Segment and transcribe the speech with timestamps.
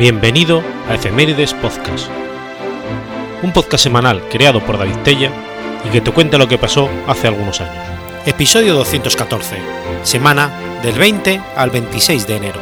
[0.00, 2.08] Bienvenido a Efemérides Podcast,
[3.42, 5.30] un podcast semanal creado por David Tella
[5.84, 7.84] y que te cuenta lo que pasó hace algunos años.
[8.24, 9.56] Episodio 214,
[10.02, 12.60] semana del 20 al 26 de enero.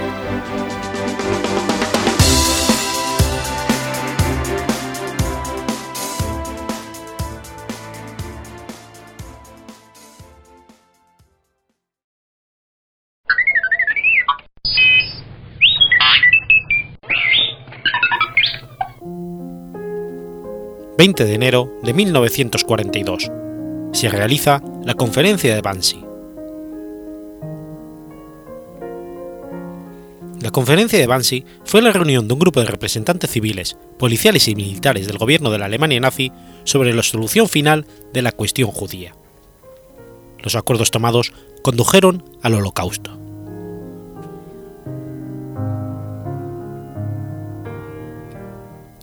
[20.98, 23.30] 20 de enero de 1942.
[23.92, 26.04] Se realiza la Conferencia de Bansi.
[30.40, 34.56] La Conferencia de Bansi fue la reunión de un grupo de representantes civiles, policiales y
[34.56, 36.32] militares del gobierno de la Alemania nazi
[36.64, 39.14] sobre la solución final de la cuestión judía.
[40.42, 43.27] Los acuerdos tomados condujeron al Holocausto.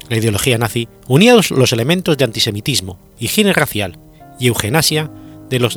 [0.09, 3.97] La ideología nazi unía los elementos de antisemitismo, higiene racial
[4.39, 5.09] y eugenasia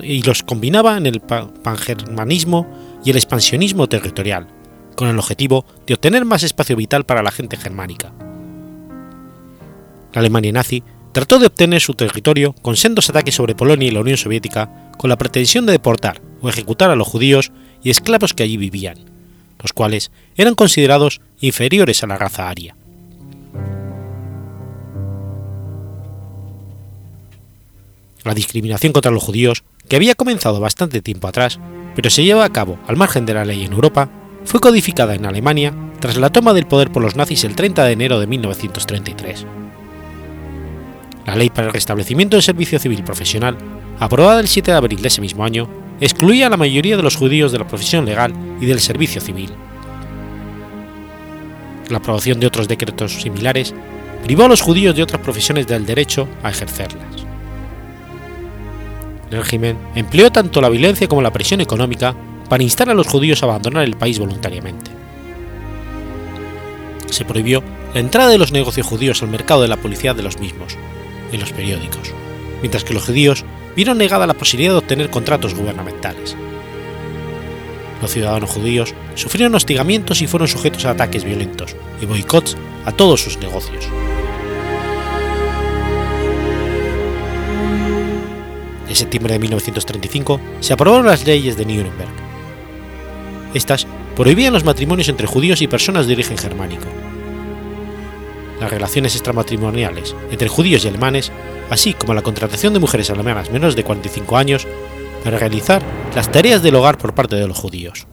[0.03, 2.67] y los combinaba en el pangermanismo
[3.05, 4.49] y el expansionismo territorial,
[4.97, 8.13] con el objetivo de obtener más espacio vital para la gente germánica.
[10.13, 14.01] La Alemania nazi trató de obtener su territorio con sendos ataques sobre Polonia y la
[14.01, 18.43] Unión Soviética con la pretensión de deportar o ejecutar a los judíos y esclavos que
[18.43, 18.99] allí vivían,
[19.61, 22.75] los cuales eran considerados inferiores a la raza aria.
[28.29, 31.59] La discriminación contra los judíos, que había comenzado bastante tiempo atrás,
[31.97, 34.11] pero se lleva a cabo al margen de la ley en Europa,
[34.45, 37.93] fue codificada en Alemania tras la toma del poder por los nazis el 30 de
[37.93, 39.47] enero de 1933.
[41.25, 43.57] La ley para el restablecimiento del servicio civil profesional,
[43.99, 45.67] aprobada el 7 de abril de ese mismo año,
[45.99, 49.49] excluía a la mayoría de los judíos de la profesión legal y del servicio civil.
[51.89, 53.75] La aprobación de otros decretos similares
[54.23, 57.28] privó a los judíos de otras profesiones del derecho a ejercerlas.
[59.31, 62.15] El régimen empleó tanto la violencia como la presión económica
[62.49, 64.91] para instar a los judíos a abandonar el país voluntariamente.
[67.11, 67.63] Se prohibió
[67.95, 70.77] la entrada de los negocios judíos al mercado de la publicidad de los mismos,
[71.33, 72.13] en los periódicos,
[72.61, 73.45] mientras que los judíos
[73.77, 76.37] vieron negada la posibilidad de obtener contratos gubernamentales.
[78.01, 83.21] Los ciudadanos judíos sufrieron hostigamientos y fueron sujetos a ataques violentos y boicots a todos
[83.21, 83.89] sus negocios.
[88.99, 92.11] Septiembre de 1935 se aprobaron las leyes de Nuremberg.
[93.55, 96.85] Estas prohibían los matrimonios entre judíos y personas de origen germánico.
[98.61, 101.33] Las relaciones extramatrimoniales entre judíos y alemanes,
[101.71, 104.67] así como la contratación de mujeres alemanas menores de 45 años,
[105.23, 105.83] para realizar
[106.15, 108.07] las tareas del hogar por parte de los judíos.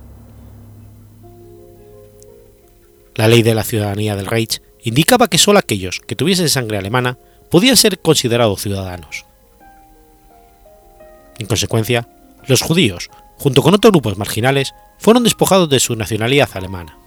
[3.16, 7.18] La ley de la ciudadanía del Reich indicaba que solo aquellos que tuviesen sangre alemana
[7.50, 9.26] podían ser considerados ciudadanos.
[11.40, 12.08] En consecuencia,
[12.48, 16.98] los judíos, junto con otros grupos marginales, fueron despojados de su nacionalidad alemana.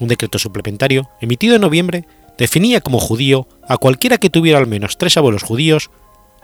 [0.00, 2.06] Un decreto suplementario, emitido en noviembre,
[2.36, 5.90] definía como judío a cualquiera que tuviera al menos tres abuelos judíos,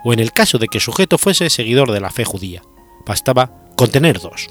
[0.05, 2.63] o en el caso de que el sujeto fuese seguidor de la fe judía,
[3.07, 4.49] bastaba con tener dos.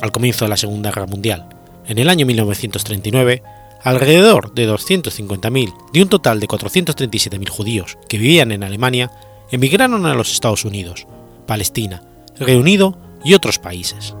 [0.00, 1.48] Al comienzo de la Segunda Guerra Mundial,
[1.86, 3.42] en el año 1939,
[3.88, 9.10] alrededor de 250.000 de un total de 437.000 judíos que vivían en Alemania
[9.50, 11.06] emigraron a los Estados Unidos,
[11.46, 12.02] Palestina,
[12.38, 14.14] Reunido y otros países.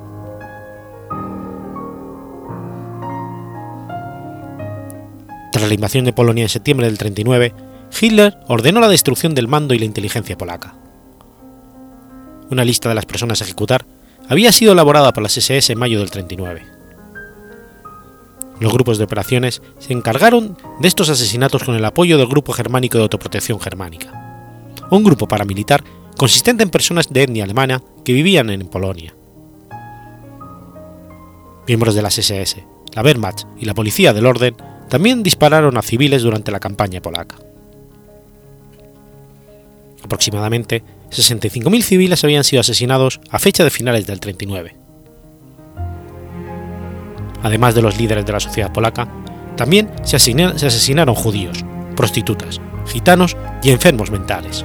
[5.52, 7.54] Tras la invasión de Polonia en septiembre del 39,
[8.00, 10.74] Hitler ordenó la destrucción del mando y la inteligencia polaca.
[12.50, 13.84] Una lista de las personas a ejecutar
[14.28, 16.77] había sido elaborada por las SS en mayo del 39
[18.60, 22.98] los grupos de operaciones se encargaron de estos asesinatos con el apoyo del Grupo Germánico
[22.98, 25.84] de Autoprotección Germánica, un grupo paramilitar
[26.16, 29.14] consistente en personas de etnia alemana que vivían en Polonia.
[31.66, 32.64] Miembros de las SS,
[32.94, 34.56] la Wehrmacht y la Policía del Orden
[34.88, 37.36] también dispararon a civiles durante la campaña polaca.
[40.02, 44.77] Aproximadamente 65.000 civiles habían sido asesinados a fecha de finales del 39
[47.42, 49.08] además de los líderes de la sociedad polaca,
[49.56, 51.64] también se, asesinaron judíos,
[51.96, 54.64] prostitutas, gitanos y enfermos mentales.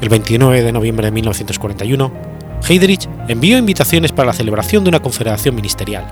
[0.00, 2.12] El 29 de noviembre de 1941,
[2.68, 6.06] Heydrich envió invitaciones para la celebración de una confederación ministerial,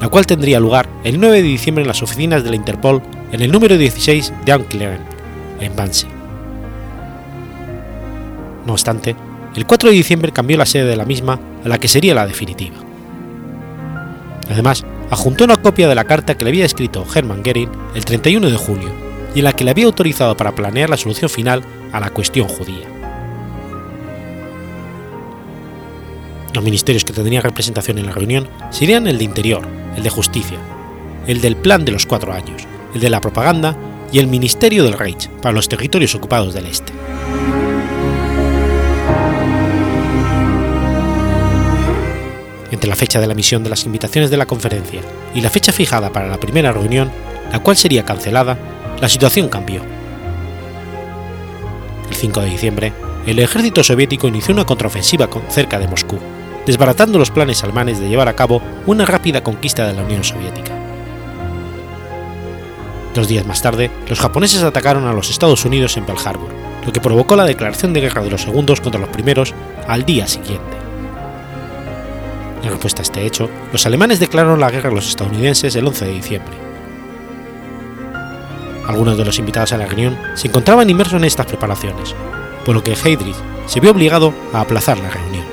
[0.00, 3.02] la cual tendría lugar el 9 de diciembre en las oficinas de la Interpol
[3.32, 5.00] en el número 16 de Ankleven,
[5.60, 6.06] en Bansi.
[8.66, 9.16] No obstante,
[9.56, 12.26] el 4 de diciembre cambió la sede de la misma a la que sería la
[12.26, 12.76] definitiva.
[14.50, 18.50] Además, adjuntó una copia de la carta que le había escrito Hermann Goering el 31
[18.50, 18.90] de julio
[19.34, 21.62] y en la que le había autorizado para planear la solución final
[21.92, 22.86] a la cuestión judía.
[26.54, 29.62] Los ministerios que tendrían representación en la reunión serían el de Interior,
[29.96, 30.58] el de Justicia,
[31.26, 33.76] el del Plan de los Cuatro Años, el de la Propaganda
[34.10, 36.92] y el Ministerio del Reich para los territorios ocupados del Este.
[42.78, 45.00] Entre la fecha de la emisión de las invitaciones de la conferencia
[45.34, 47.10] y la fecha fijada para la primera reunión,
[47.50, 48.56] la cual sería cancelada,
[49.00, 49.82] la situación cambió.
[52.08, 52.92] El 5 de diciembre,
[53.26, 56.20] el ejército soviético inició una contraofensiva cerca de Moscú,
[56.66, 60.72] desbaratando los planes alemanes de llevar a cabo una rápida conquista de la Unión Soviética.
[63.12, 66.50] Dos días más tarde, los japoneses atacaron a los Estados Unidos en Pearl Harbor,
[66.86, 69.52] lo que provocó la declaración de guerra de los segundos contra los primeros
[69.88, 70.77] al día siguiente.
[72.62, 76.04] En respuesta a este hecho, los alemanes declararon la guerra a los estadounidenses el 11
[76.06, 76.54] de diciembre.
[78.86, 82.14] Algunos de los invitados a la reunión se encontraban inmersos en estas preparaciones,
[82.64, 85.44] por lo que Heydrich se vio obligado a aplazar la reunión.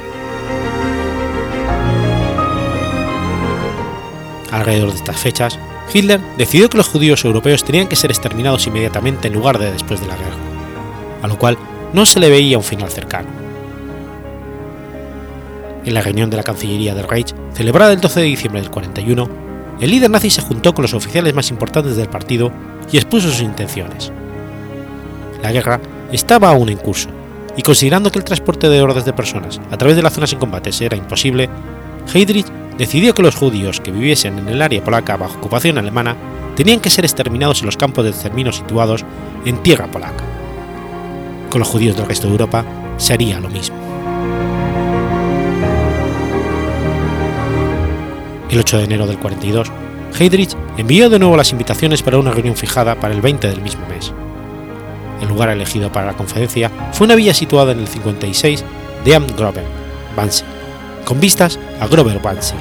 [4.51, 5.59] Alrededor de estas fechas,
[5.93, 9.99] Hitler decidió que los judíos europeos tenían que ser exterminados inmediatamente en lugar de después
[9.99, 10.37] de la guerra,
[11.21, 11.57] a lo cual
[11.93, 13.44] no se le veía un final cercano.
[15.85, 19.29] En la reunión de la Cancillería del Reich, celebrada el 12 de diciembre del 41,
[19.79, 22.51] el líder nazi se juntó con los oficiales más importantes del partido
[22.91, 24.11] y expuso sus intenciones.
[25.43, 25.79] La guerra
[26.11, 27.09] estaba aún en curso,
[27.55, 30.39] y considerando que el transporte de hordas de personas a través de las zonas en
[30.39, 31.49] combate era imposible,
[32.11, 32.47] Heydrich
[32.79, 36.15] decidió que los judíos que viviesen en el área polaca bajo ocupación alemana
[36.55, 39.05] tenían que ser exterminados en los campos de exterminio situados
[39.45, 40.23] en tierra polaca.
[41.51, 42.65] Con los judíos del resto de Europa
[42.97, 43.84] se haría lo mismo.
[48.49, 49.71] El 8 de enero del 42,
[50.19, 53.85] Heydrich envió de nuevo las invitaciones para una reunión fijada para el 20 del mismo
[53.87, 54.13] mes.
[55.21, 58.63] El lugar elegido para la conferencia fue una villa situada en el 56
[59.03, 59.63] de Am Groben,
[60.15, 60.45] Wannsee,
[61.05, 62.57] con vistas a Grover Wannsee.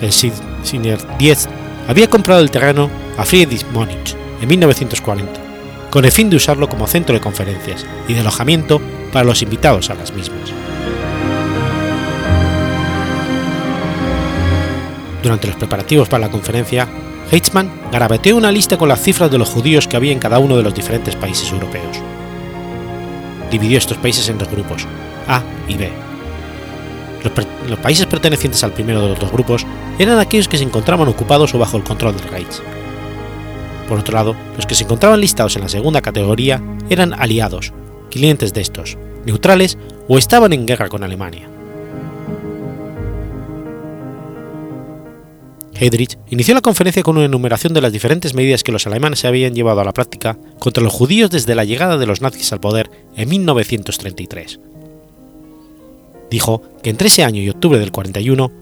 [0.00, 1.48] El Senior 10
[1.88, 5.32] había comprado el terreno a Friedrich Monich en 1940,
[5.90, 8.80] con el fin de usarlo como centro de conferencias y de alojamiento
[9.12, 10.59] para los invitados a las mismas.
[15.22, 16.88] Durante los preparativos para la conferencia,
[17.30, 20.56] Heitzmann garabateó una lista con las cifras de los judíos que había en cada uno
[20.56, 21.98] de los diferentes países europeos.
[23.50, 24.86] Dividió estos países en dos grupos,
[25.28, 25.90] A y B.
[27.22, 29.66] Los, los, países pertenecientes al primero de los dos grupos
[29.98, 32.62] eran aquellos que se encontraban ocupados o bajo el control del Reich.
[33.86, 37.74] Por otro lado, los que se encontraban listados en la segunda categoría eran aliados,
[38.10, 38.96] clientes de estos,
[39.26, 39.76] neutrales
[40.08, 41.59] o estaban en guerra con Alemania.
[45.80, 49.28] Heydrich inició la conferencia con una enumeración de las diferentes medidas que los alemanes se
[49.28, 52.60] habían llevado a la práctica contra los judíos desde la llegada de los nazis al
[52.60, 54.60] poder en 1933.
[56.30, 58.52] Dijo que entre ese año y octubre del 41,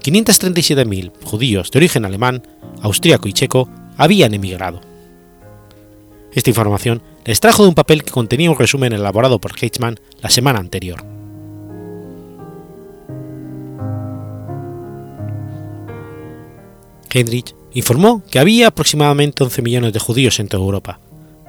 [0.00, 2.42] 537.000 judíos de origen alemán,
[2.82, 4.80] austríaco y checo habían emigrado.
[6.32, 10.30] Esta información les trajo de un papel que contenía un resumen elaborado por Heitzmann la
[10.30, 11.19] semana anterior.
[17.12, 21.00] Heinrich informó que había aproximadamente 11 millones de judíos en toda Europa,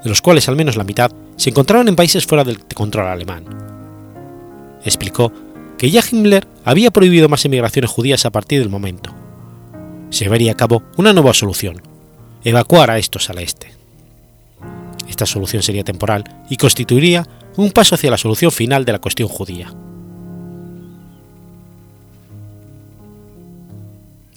[0.04, 3.46] de los cuales al menos la mitad se encontraban en países fuera del control alemán.
[4.84, 5.32] Explicó
[5.78, 9.14] que ya Himmler había prohibido más emigraciones judías a partir del momento.
[10.10, 11.82] Se llevaría a cabo una nueva solución,
[12.44, 13.72] evacuar a estos al este.
[15.10, 17.28] Esta solución sería temporal y constituiría
[17.58, 19.74] un paso hacia la solución final de la cuestión judía.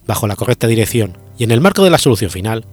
[0.06, 2.64] Bajo la correcta dirección y en el marco de la solución final,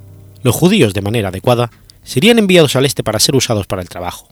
[0.44, 1.72] los judíos de manera adecuada
[2.04, 4.28] serían enviados al este para ser usados para el trabajo.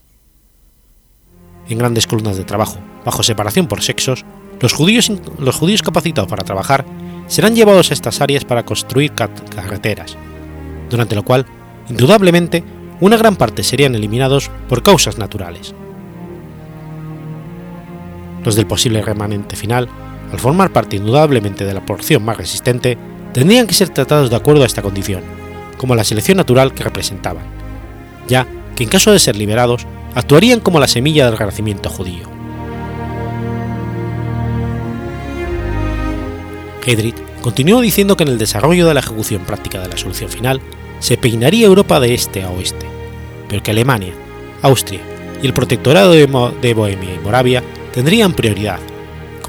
[1.70, 4.25] En grandes columnas de trabajo, bajo separación por sexos,
[4.60, 6.86] los judíos, los judíos capacitados para trabajar
[7.27, 10.18] serán llevados a estas áreas para construir carreteras,
[10.89, 11.46] durante lo cual,
[11.89, 12.63] indudablemente,
[13.00, 15.75] una gran parte serían eliminados por causas naturales.
[18.44, 19.88] Los del posible remanente final
[20.31, 22.98] al formar parte indudablemente de la porción más resistente,
[23.33, 25.24] tendrían que ser tratados de acuerdo a esta condición,
[25.77, 27.45] como la selección natural que representaban,
[28.27, 32.29] ya que en caso de ser liberados, actuarían como la semilla del renacimiento judío.
[36.86, 40.62] Heydrich continuó diciendo que en el desarrollo de la ejecución práctica de la solución final
[41.00, 42.86] se peinaría Europa de este a oeste,
[43.48, 44.13] pero que Alemania,
[44.62, 45.01] Austria,
[45.41, 48.79] y el protectorado de, Bohemia y Moravia tendrían prioridad,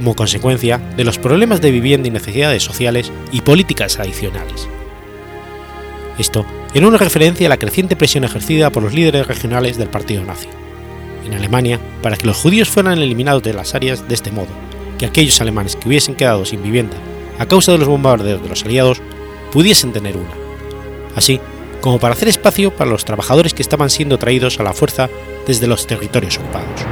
[0.01, 4.67] como consecuencia de los problemas de vivienda y necesidades sociales y políticas adicionales.
[6.19, 10.25] Esto era una referencia a la creciente presión ejercida por los líderes regionales del partido
[10.25, 10.49] nazi
[11.27, 14.49] en Alemania para que los judíos fueran eliminados de las áreas de este modo,
[14.99, 16.97] que aquellos alemanes que hubiesen quedado sin vivienda
[17.39, 19.03] a causa de los bombardeos de los aliados
[19.53, 20.33] pudiesen tener una,
[21.15, 21.41] así
[21.83, 25.11] como para hacer espacio para los trabajadores que estaban siendo traídos a la fuerza
[25.47, 26.87] desde los territorios ocupados.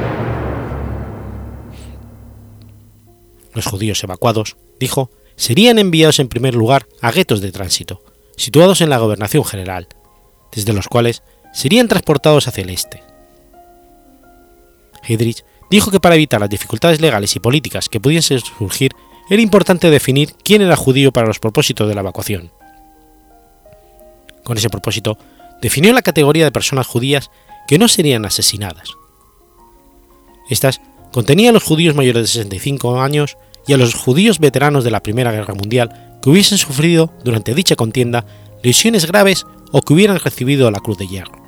[3.58, 8.04] Los judíos evacuados, dijo, serían enviados en primer lugar a guetos de tránsito,
[8.36, 9.88] situados en la gobernación general,
[10.54, 13.02] desde los cuales serían transportados hacia el este.
[15.02, 18.92] Heydrich dijo que para evitar las dificultades legales y políticas que pudiesen surgir
[19.28, 22.52] era importante definir quién era judío para los propósitos de la evacuación.
[24.44, 25.18] Con ese propósito,
[25.60, 27.32] definió la categoría de personas judías
[27.66, 28.90] que no serían asesinadas.
[30.48, 33.36] Estas contenían a los judíos mayores de 65 años
[33.68, 37.76] y a los judíos veteranos de la Primera Guerra Mundial que hubiesen sufrido durante dicha
[37.76, 38.24] contienda
[38.62, 41.40] lesiones graves o que hubieran recibido la Cruz de Hierro.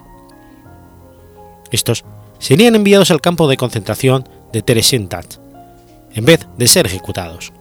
[1.73, 2.05] Estos
[2.39, 5.37] serían enviados al campo de concentración de Theresienstadt,
[6.13, 7.53] en vez de ser ejecutados.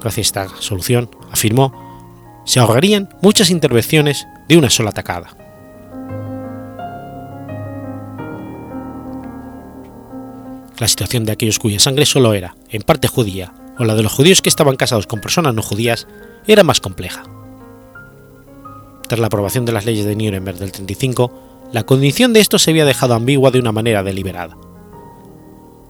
[0.00, 1.72] Gracias a esta solución, afirmó,
[2.44, 5.36] se ahorrarían muchas intervenciones de una sola atacada.
[10.78, 14.12] La situación de aquellos cuya sangre solo era, en parte judía, o la de los
[14.12, 16.06] judíos que estaban casados con personas no judías,
[16.46, 17.24] era más compleja.
[19.08, 21.32] Tras la aprobación de las leyes de Nuremberg del 35,
[21.72, 24.56] la condición de esto se había dejado ambigua de una manera deliberada.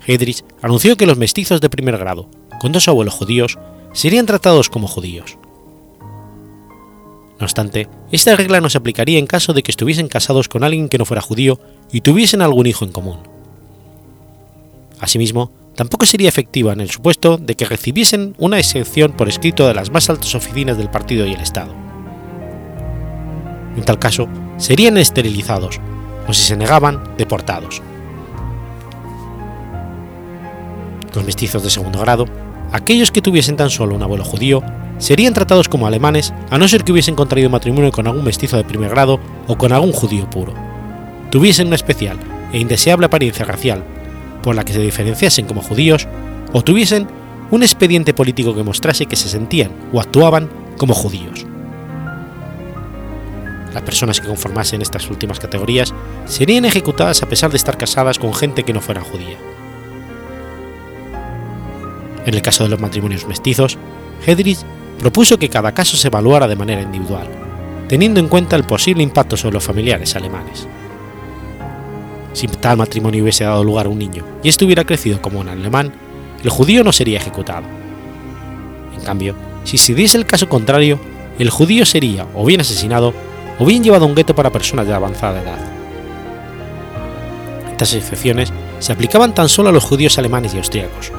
[0.06, 2.30] Heydrich anunció que los mestizos de primer grado,
[2.60, 3.58] con dos abuelos judíos,
[3.92, 5.36] serían tratados como judíos.
[7.38, 10.88] No obstante, esta regla no se aplicaría en caso de que estuviesen casados con alguien
[10.88, 11.60] que no fuera judío
[11.92, 13.37] y tuviesen algún hijo en común.
[15.00, 19.74] Asimismo, tampoco sería efectiva en el supuesto de que recibiesen una exención por escrito de
[19.74, 21.72] las más altas oficinas del partido y el Estado.
[23.76, 25.80] En tal caso, serían esterilizados
[26.26, 27.80] o si se negaban, deportados.
[31.14, 32.26] Los mestizos de segundo grado,
[32.72, 34.62] aquellos que tuviesen tan solo un abuelo judío,
[34.98, 38.64] serían tratados como alemanes a no ser que hubiesen contraído matrimonio con algún mestizo de
[38.64, 40.52] primer grado o con algún judío puro,
[41.30, 42.18] tuviesen una especial
[42.52, 43.84] e indeseable apariencia racial
[44.56, 46.06] la que se diferenciasen como judíos
[46.52, 47.06] o tuviesen
[47.50, 51.46] un expediente político que mostrase que se sentían o actuaban como judíos.
[53.72, 55.94] Las personas que conformasen estas últimas categorías
[56.26, 59.36] serían ejecutadas a pesar de estar casadas con gente que no fuera judía.
[62.26, 63.78] En el caso de los matrimonios mestizos,
[64.26, 64.58] Hedrich
[64.98, 67.28] propuso que cada caso se evaluara de manera individual,
[67.88, 70.66] teniendo en cuenta el posible impacto sobre los familiares alemanes.
[72.38, 75.48] Si tal matrimonio hubiese dado lugar a un niño y éste hubiera crecido como un
[75.48, 75.92] alemán,
[76.44, 77.66] el judío no sería ejecutado.
[78.96, 81.00] En cambio, si se diese el caso contrario,
[81.40, 83.12] el judío sería o bien asesinado
[83.58, 85.58] o bien llevado a un gueto para personas de avanzada edad.
[87.72, 91.10] Estas excepciones se aplicaban tan solo a los judíos alemanes y austríacos,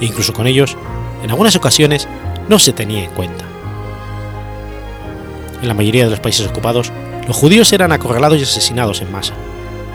[0.00, 0.76] e incluso con ellos,
[1.24, 2.06] en algunas ocasiones,
[2.48, 3.44] no se tenía en cuenta.
[5.60, 6.92] En la mayoría de los países ocupados,
[7.26, 9.34] los judíos eran acorralados y asesinados en masa,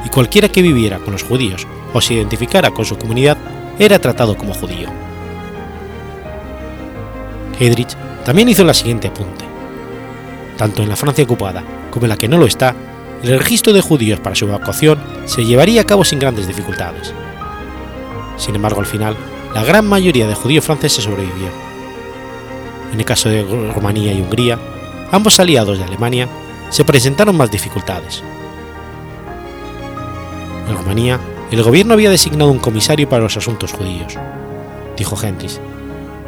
[0.05, 3.37] y cualquiera que viviera con los judíos o se identificara con su comunidad
[3.79, 4.87] era tratado como judío.
[7.59, 9.45] Heydrich también hizo la siguiente apunte.
[10.57, 12.75] Tanto en la Francia ocupada como en la que no lo está,
[13.23, 17.13] el registro de judíos para su evacuación se llevaría a cabo sin grandes dificultades.
[18.37, 19.15] Sin embargo, al final,
[19.53, 21.47] la gran mayoría de judíos franceses sobrevivió.
[22.91, 23.43] En el caso de
[23.73, 24.59] Rumanía y Hungría,
[25.11, 26.27] ambos aliados de Alemania,
[26.69, 28.21] se presentaron más dificultades.
[30.67, 31.19] En Rumanía,
[31.51, 34.17] el gobierno había designado un comisario para los asuntos judíos,
[34.97, 35.59] dijo Hendrix,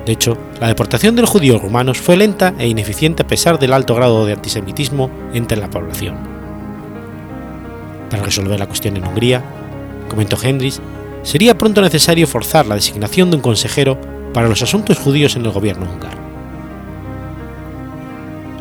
[0.08, 3.74] de hecho, la deportación de los judíos rumanos fue lenta e ineficiente a pesar del
[3.74, 6.16] alto grado de antisemitismo entre la población.
[8.10, 9.44] Para resolver la cuestión en Hungría,
[10.08, 10.80] comentó Hendrix,
[11.24, 14.00] sería pronto necesario forzar la designación de un consejero
[14.34, 16.18] para los asuntos judíos en el gobierno húngaro.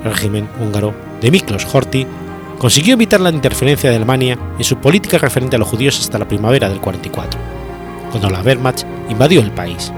[0.03, 2.09] El régimen húngaro de Miklos Horthy
[2.59, 6.29] consiguió evitar la interferencia de Alemania en su política referente a los judíos hasta la
[6.29, 7.39] primavera del 44,
[8.11, 9.93] cuando la Wehrmacht invadió el país.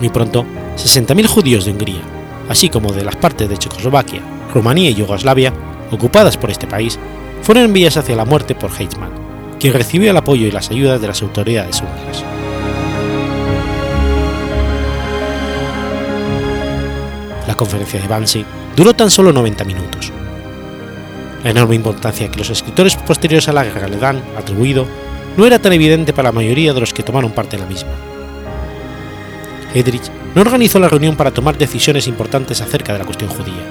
[0.00, 0.44] Muy pronto,
[0.76, 2.00] 60.000 judíos de Hungría,
[2.48, 4.20] así como de las partes de Checoslovaquia,
[4.54, 5.52] Rumanía y Yugoslavia,
[5.90, 6.98] ocupadas por este país,
[7.42, 9.12] fueron enviadas hacia la muerte por Heichmann,
[9.58, 12.24] quien recibió el apoyo y las ayudas de las autoridades húngaras.
[17.46, 18.44] La conferencia de Bansi
[18.76, 20.12] duró tan solo 90 minutos.
[21.48, 24.84] La enorme importancia que los escritores posteriores a la guerra le dan atribuido
[25.38, 27.88] no era tan evidente para la mayoría de los que tomaron parte en la misma.
[29.72, 33.64] Heydrich no organizó la reunión para tomar decisiones importantes acerca de la cuestión judía.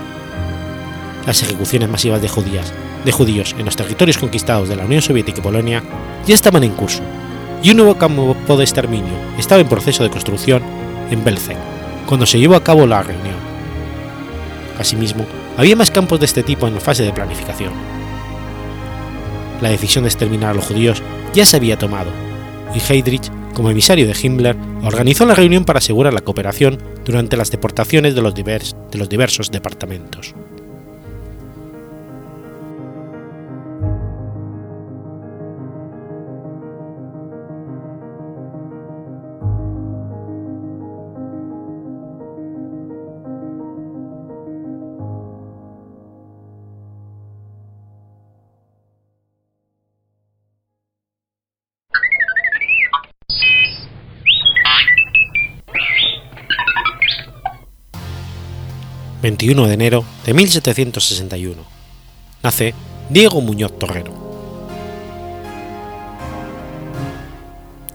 [1.27, 2.73] Las ejecuciones masivas de, judías,
[3.05, 5.83] de judíos en los territorios conquistados de la Unión Soviética y Polonia
[6.25, 7.03] ya estaban en curso,
[7.61, 10.63] y un nuevo campo de exterminio estaba en proceso de construcción
[11.11, 11.57] en Belzec,
[12.07, 13.35] cuando se llevó a cabo la reunión.
[14.79, 17.73] Asimismo, había más campos de este tipo en fase de planificación.
[19.61, 21.01] La decisión de exterminar a los judíos
[21.33, 22.11] ya se había tomado,
[22.73, 27.49] y Heydrich, como emisario de Himmler, organizó la reunión para asegurar la cooperación durante las
[27.49, 28.35] deportaciones de los
[29.09, 30.35] diversos departamentos.
[59.27, 61.61] 21 de enero de 1761.
[62.43, 62.73] Nace
[63.09, 64.13] Diego Muñoz Torrero.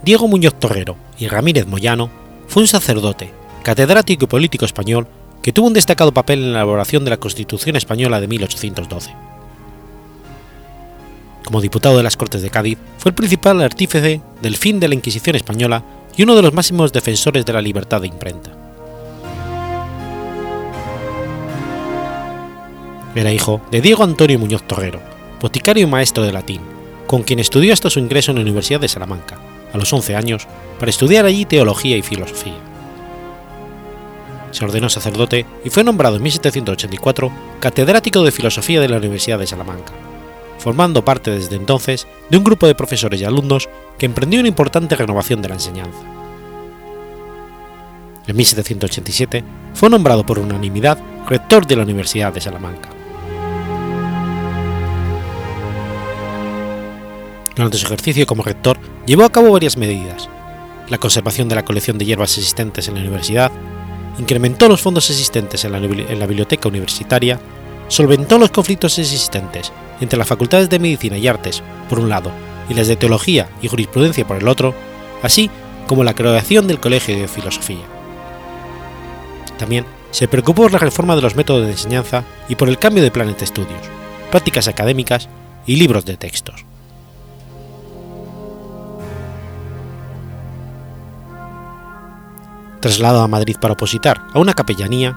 [0.02, 2.10] Diego Muñoz Torrero y Ramírez Moyano
[2.48, 5.08] fue un sacerdote, catedrático y político español
[5.40, 9.14] que tuvo un destacado papel en la elaboración de la Constitución española de 1812.
[11.46, 14.96] Como diputado de las Cortes de Cádiz, fue el principal artífice del fin de la
[14.96, 15.82] Inquisición española
[16.14, 18.61] y uno de los máximos defensores de la libertad de imprenta.
[23.14, 25.00] Era hijo de Diego Antonio Muñoz Torrero,
[25.40, 26.62] boticario y maestro de latín,
[27.06, 29.38] con quien estudió hasta su ingreso en la Universidad de Salamanca,
[29.70, 30.48] a los 11 años,
[30.78, 32.56] para estudiar allí teología y filosofía.
[34.50, 39.46] Se ordenó sacerdote y fue nombrado en 1784 catedrático de filosofía de la Universidad de
[39.46, 39.92] Salamanca,
[40.58, 44.96] formando parte desde entonces de un grupo de profesores y alumnos que emprendió una importante
[44.96, 46.00] renovación de la enseñanza.
[48.26, 49.44] En 1787
[49.74, 50.98] fue nombrado por unanimidad
[51.28, 53.01] rector de la Universidad de Salamanca.
[57.54, 60.28] Durante su ejercicio como rector, llevó a cabo varias medidas.
[60.88, 63.52] La conservación de la colección de hierbas existentes en la universidad,
[64.18, 67.40] incrementó los fondos existentes en la, biblioteca universitaria,
[67.88, 72.30] solventó los conflictos existentes entre las facultades de Medicina y Artes, por un lado,
[72.68, 74.74] y las de Teología y Jurisprudencia por el otro,
[75.22, 75.50] así
[75.86, 77.84] como la creación del Colegio de Filosofía.
[79.58, 83.02] También se preocupó por la reforma de los métodos de enseñanza y por el cambio
[83.02, 83.80] de planes de estudios,
[84.30, 85.28] prácticas académicas
[85.66, 86.64] y libros de textos.
[92.82, 95.16] Trasladado a Madrid para opositar a una capellanía,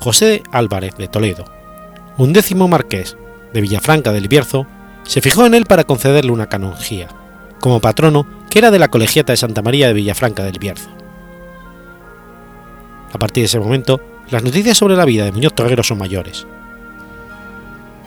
[0.00, 1.46] José Álvarez de Toledo,
[2.18, 3.16] un décimo marqués
[3.54, 4.66] de Villafranca del Bierzo,
[5.04, 7.08] se fijó en él para concederle una canonjía,
[7.60, 10.90] como patrono que era de la colegiata de Santa María de Villafranca del Bierzo.
[13.12, 14.00] A partir de ese momento,
[14.30, 16.46] las noticias sobre la vida de Muñoz Torrero son mayores.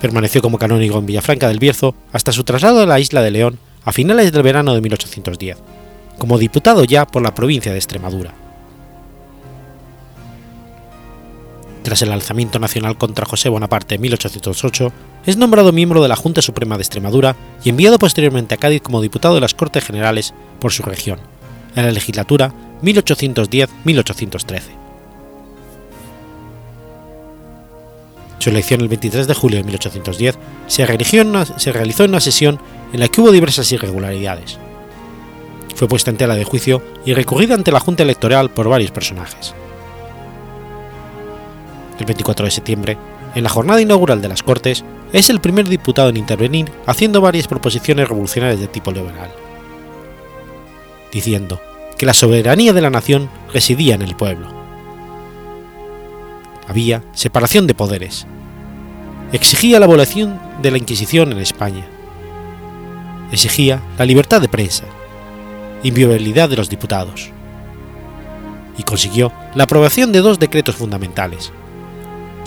[0.01, 3.57] Permaneció como canónigo en Villafranca del Bierzo hasta su traslado a la isla de León
[3.85, 5.57] a finales del verano de 1810,
[6.17, 8.46] como diputado ya por la provincia de Extremadura.
[11.87, 14.91] Tras el alzamiento nacional contra José Bonaparte en 1808,
[15.25, 19.01] es nombrado miembro de la Junta Suprema de Extremadura y enviado posteriormente a Cádiz como
[19.01, 21.17] diputado de las Cortes Generales por su región,
[21.77, 24.63] en la legislatura 1810-1813.
[28.39, 32.59] Su elección el 23 de julio de 1810 se, realizó en una sesión
[32.91, 34.59] en la que hubo diversas irregularidades.
[35.73, 39.55] Fue puesta en tela de juicio y recurrida ante la Junta Electoral por varios personajes
[41.99, 42.97] el 24 de septiembre,
[43.35, 44.83] en la jornada inaugural de las Cortes,
[45.13, 49.31] es el primer diputado en intervenir haciendo varias proposiciones revolucionarias de tipo liberal,
[51.11, 51.59] diciendo
[51.97, 54.47] que la soberanía de la nación residía en el pueblo.
[56.67, 58.27] Había separación de poderes.
[59.31, 61.85] Exigía la abolición de la Inquisición en España.
[63.31, 64.83] Exigía la libertad de prensa,
[65.83, 67.31] inviolabilidad de los diputados.
[68.77, 71.51] Y consiguió la aprobación de dos decretos fundamentales,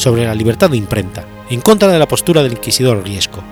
[0.01, 3.43] sobre la libertad de imprenta, en contra de la postura del inquisidor Riesco,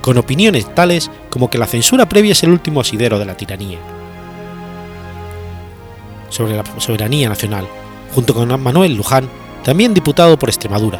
[0.00, 3.78] con opiniones tales como que la censura previa es el último asidero de la tiranía.
[6.28, 7.68] Sobre la soberanía nacional,
[8.16, 9.28] junto con Manuel Luján,
[9.62, 10.98] también diputado por Extremadura,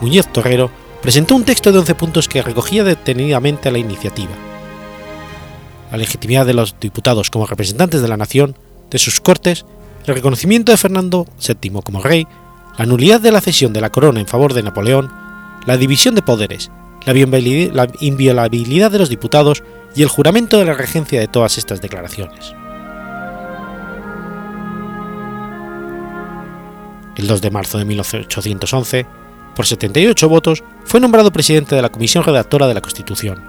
[0.00, 0.68] Muñoz Torrero
[1.00, 4.32] presentó un texto de 11 puntos que recogía detenidamente la iniciativa.
[5.92, 8.56] La legitimidad de los diputados como representantes de la nación,
[8.90, 9.64] de sus cortes,
[10.08, 12.26] el reconocimiento de Fernando VII como rey
[12.78, 15.10] la nulidad de la cesión de la corona en favor de Napoleón,
[15.66, 16.70] la división de poderes,
[17.06, 19.62] la inviolabilidad de los diputados
[19.94, 22.54] y el juramento de la regencia de todas estas declaraciones.
[27.16, 29.06] El 2 de marzo de 1811,
[29.54, 33.40] por 78 votos, fue nombrado presidente de la comisión redactora de la Constitución,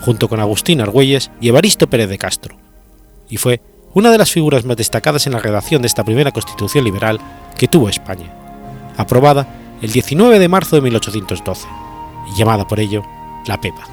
[0.00, 2.56] junto con Agustín Argüelles y Evaristo Pérez de Castro,
[3.28, 3.60] y fue
[3.94, 7.20] una de las figuras más destacadas en la redacción de esta primera Constitución liberal
[7.56, 8.47] que tuvo España,
[8.98, 9.46] aprobada
[9.80, 11.66] el 19 de marzo de 1812,
[12.30, 13.02] y llamada por ello
[13.46, 13.86] la Pepa.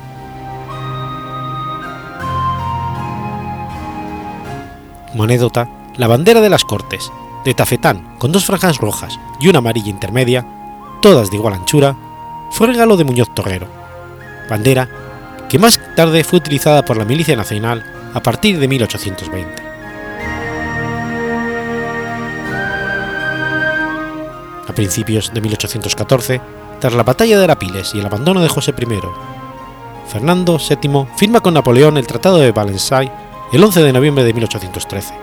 [5.13, 7.10] Monédota, la bandera de las Cortes,
[7.46, 10.46] de tafetán con dos franjas rojas y una amarilla intermedia,
[11.02, 11.96] todas de igual anchura,
[12.52, 13.68] fue regalo de Muñoz Torrero,
[14.50, 14.89] bandera
[15.48, 19.64] que más tarde fue utilizada por la Milicia Nacional a partir de 1820.
[24.75, 26.41] Principios de 1814,
[26.79, 28.99] tras la batalla de Arapiles y el abandono de José I,
[30.07, 33.11] Fernando VII firma con Napoleón el Tratado de Valenciennes
[33.53, 35.13] el 11 de noviembre de 1813,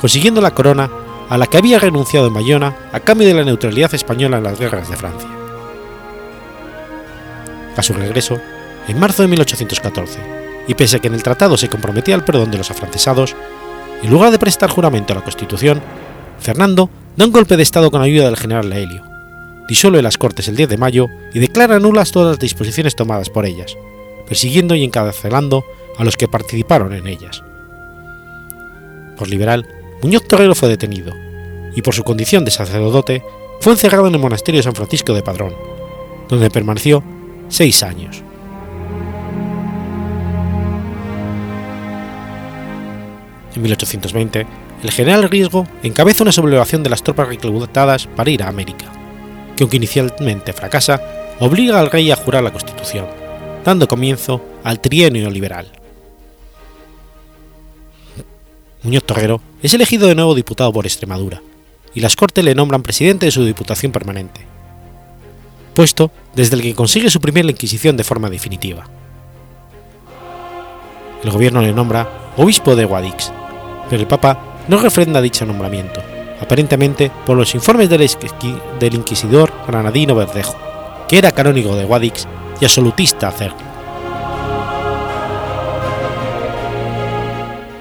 [0.00, 0.90] consiguiendo la corona
[1.28, 4.58] a la que había renunciado en Bayona a cambio de la neutralidad española en las
[4.58, 5.28] guerras de Francia.
[7.76, 8.40] A su regreso,
[8.88, 10.18] en marzo de 1814,
[10.68, 13.34] y pese a que en el tratado se comprometía al perdón de los afrancesados,
[14.02, 15.82] en lugar de prestar juramento a la Constitución,
[16.38, 19.02] Fernando da un golpe de Estado con ayuda del general Laelio,
[19.68, 23.46] disuelve las Cortes el 10 de mayo y declara nulas todas las disposiciones tomadas por
[23.46, 23.76] ellas,
[24.26, 25.64] persiguiendo y encarcelando
[25.98, 27.42] a los que participaron en ellas.
[29.16, 29.66] Por liberal,
[30.02, 31.12] Muñoz Torrero fue detenido,
[31.74, 33.22] y por su condición de sacerdote
[33.60, 35.54] fue encerrado en el monasterio de San Francisco de Padrón,
[36.28, 37.02] donde permaneció
[37.48, 38.22] seis años.
[43.54, 44.46] En 1820,
[44.82, 48.86] el general Riesgo encabeza una sublevación de las tropas reclutadas para ir a América,
[49.56, 51.00] que aunque inicialmente fracasa,
[51.38, 53.06] obliga al rey a jurar la Constitución,
[53.64, 55.70] dando comienzo al trienio liberal.
[58.82, 61.40] Muñoz Torrero es elegido de nuevo diputado por Extremadura,
[61.94, 64.40] y las Cortes le nombran presidente de su Diputación Permanente,
[65.74, 68.84] puesto desde el que consigue suprimir la Inquisición de forma definitiva.
[71.22, 73.32] El gobierno le nombra obispo de Guadix,
[73.88, 76.00] pero el Papa no refrenda dicho nombramiento,
[76.40, 78.08] aparentemente por los informes del,
[78.78, 80.56] del inquisidor granadino Verdejo,
[81.08, 82.26] que era canónigo de Guadix
[82.60, 83.62] y absolutista acerco.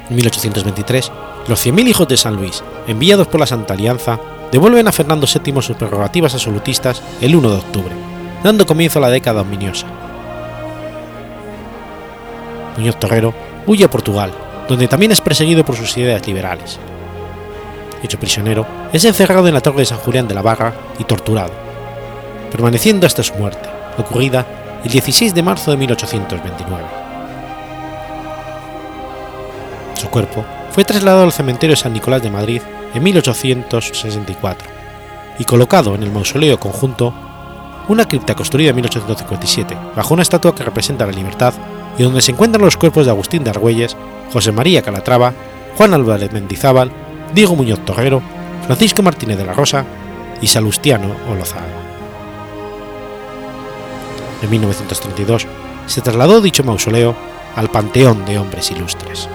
[0.09, 1.11] En 1823,
[1.47, 4.19] los 100.000 hijos de San Luis, enviados por la Santa Alianza,
[4.51, 7.95] devuelven a Fernando VII sus prerrogativas absolutistas el 1 de octubre,
[8.43, 9.87] dando comienzo a la década ominiosa.
[12.77, 13.33] Muñoz Torrero
[13.65, 14.31] huye a Portugal,
[14.71, 16.79] donde también es perseguido por sus ideas liberales.
[18.01, 21.51] Hecho prisionero, es encerrado en la torre de San Julián de la Barra y torturado,
[22.49, 24.45] permaneciendo hasta su muerte, ocurrida
[24.85, 26.83] el 16 de marzo de 1829.
[29.99, 32.61] Su cuerpo fue trasladado al cementerio San Nicolás de Madrid
[32.93, 34.69] en 1864
[35.37, 37.13] y colocado en el mausoleo conjunto,
[37.87, 41.53] una cripta construida en 1857 bajo una estatua que representa la libertad
[41.97, 43.97] y donde se encuentran los cuerpos de Agustín de Argüelles,
[44.31, 45.33] José María Calatrava,
[45.77, 46.91] Juan Álvarez Mendizábal,
[47.33, 48.21] Diego Muñoz Torrero,
[48.65, 49.85] Francisco Martínez de la Rosa
[50.41, 51.67] y Salustiano Olozaga.
[54.41, 55.47] En 1932
[55.85, 57.15] se trasladó dicho mausoleo
[57.55, 59.27] al Panteón de Hombres Ilustres.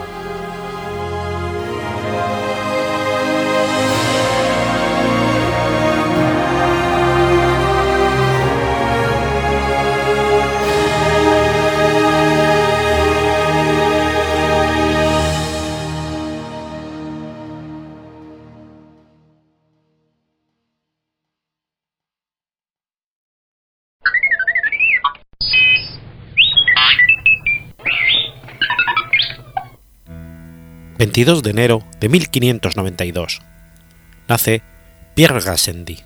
[30.99, 33.41] 22 de enero de 1592.
[34.29, 34.63] Nace
[35.15, 35.99] Pierre Gassendi.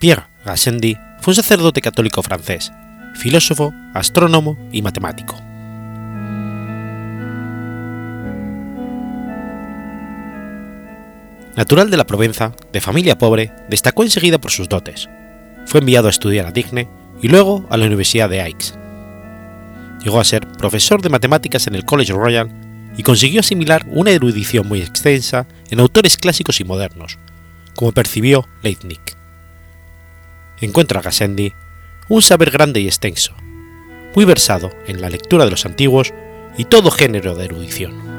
[0.00, 2.72] Pierre Gassendi fue un sacerdote católico francés,
[3.14, 5.36] filósofo, astrónomo y matemático.
[11.54, 15.08] Natural de la Provenza, de familia pobre, destacó enseguida por sus dotes.
[15.66, 16.88] Fue enviado a estudiar a Digne
[17.20, 18.74] y luego a la Universidad de Aix,
[20.02, 22.50] Llegó a ser profesor de matemáticas en el College Royal
[22.96, 27.18] y consiguió asimilar una erudición muy extensa en autores clásicos y modernos,
[27.74, 29.00] como percibió Leibniz.
[30.60, 31.52] Encuentra a Gassendi
[32.08, 33.34] un saber grande y extenso,
[34.14, 36.12] muy versado en la lectura de los antiguos
[36.58, 38.12] y todo género de erudición.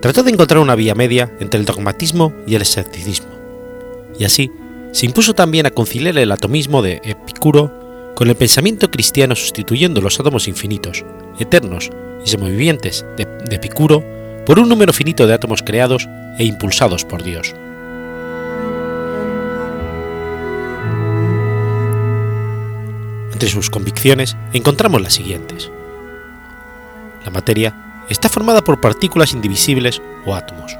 [0.00, 3.28] Trató de encontrar una vía media entre el dogmatismo y el escepticismo,
[4.18, 4.50] y así
[4.92, 7.77] se impuso también a conciliar el atomismo de Epicuro
[8.18, 11.04] con el pensamiento cristiano sustituyendo los átomos infinitos,
[11.38, 11.88] eternos
[12.26, 14.02] y semovivientes de, de Epicuro
[14.44, 17.54] por un número finito de átomos creados e impulsados por Dios.
[23.32, 25.70] Entre sus convicciones encontramos las siguientes.
[27.24, 30.76] La materia está formada por partículas indivisibles o átomos.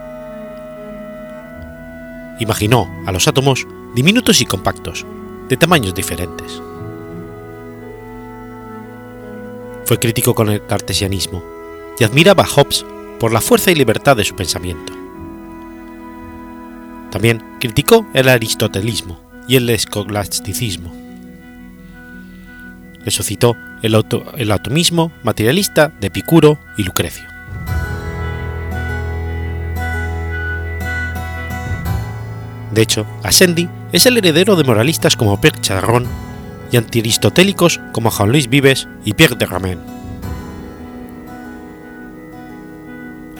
[2.41, 5.07] Imaginó a los átomos diminutos y compactos,
[5.49, 6.61] de tamaños diferentes.
[9.89, 11.43] Fue crítico con el cartesianismo
[11.99, 12.85] y admiraba a Hobbes
[13.19, 14.93] por la fuerza y libertad de su pensamiento.
[17.11, 20.95] También criticó el aristotelismo y el escolasticismo.
[23.03, 27.25] Resucitó el, auto, el atomismo materialista de Epicuro y Lucrecio.
[32.75, 36.28] De hecho, Ascendi es el heredero de moralistas como Pierre Charron
[36.71, 39.79] y antiaristotélicos como Juan Luis Vives y Pierre de Ramen.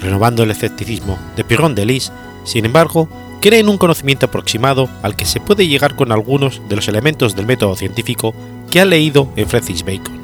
[0.01, 2.13] Renovando el escepticismo de Pirron de Lis,
[2.45, 3.09] sin embargo,
[3.41, 7.37] cree en un conocimiento aproximado al que se puede llegar con algunos de los elementos
[7.37, 8.35] del método científico
[8.71, 10.19] que ha leído en Francis Bacon.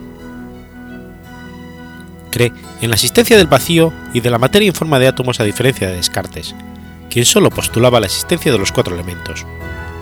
[2.31, 5.45] Cree en la existencia del vacío y de la materia en forma de átomos a
[5.45, 6.55] diferencia de Descartes,
[7.11, 9.47] quien solo postulaba la existencia de los cuatro elementos,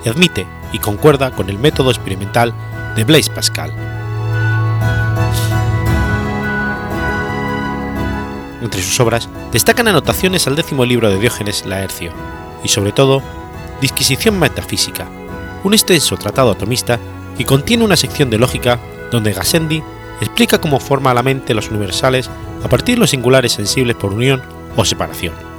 [0.05, 2.55] y admite y concuerda con el método experimental
[2.97, 3.73] de Blaise Pascal.
[8.61, 12.13] Entre sus obras destacan anotaciones al décimo libro de Diógenes Laercio
[12.63, 13.23] y sobre todo
[13.81, 15.09] Disquisición Metafísica,
[15.65, 16.99] un extenso tratado atomista
[17.37, 18.79] que contiene una sección de lógica
[19.11, 19.83] donde Gassendi
[20.21, 22.31] explica cómo forma la mente los universales
[22.63, 24.43] a partir de los singulares sensibles por unión
[24.77, 25.52] o separación.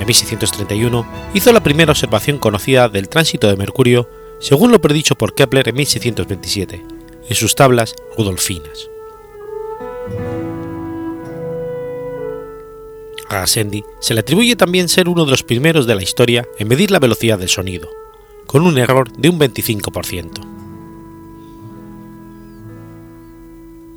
[0.00, 4.08] En 1631 hizo la primera observación conocida del tránsito de Mercurio
[4.40, 6.84] según lo predicho por Kepler en 1627,
[7.28, 8.90] en sus tablas rudolfinas.
[13.28, 16.68] A Gassendi se le atribuye también ser uno de los primeros de la historia en
[16.68, 17.90] medir la velocidad del sonido,
[18.46, 20.56] con un error de un 25%.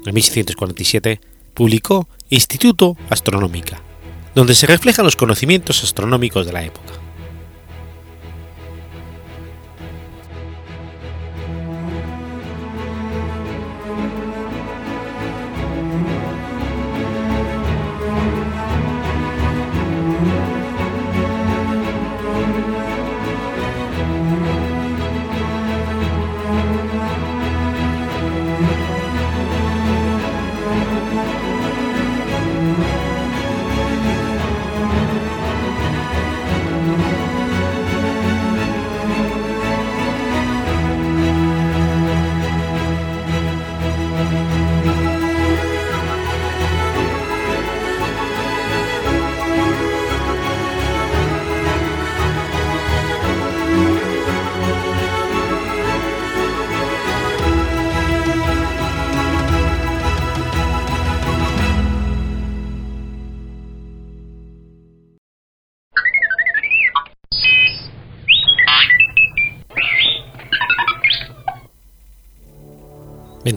[0.06, 1.22] En 1647
[1.54, 3.84] publicó Instituto Astronómica,
[4.36, 6.94] donde se reflejan los conocimientos astronómicos de la época.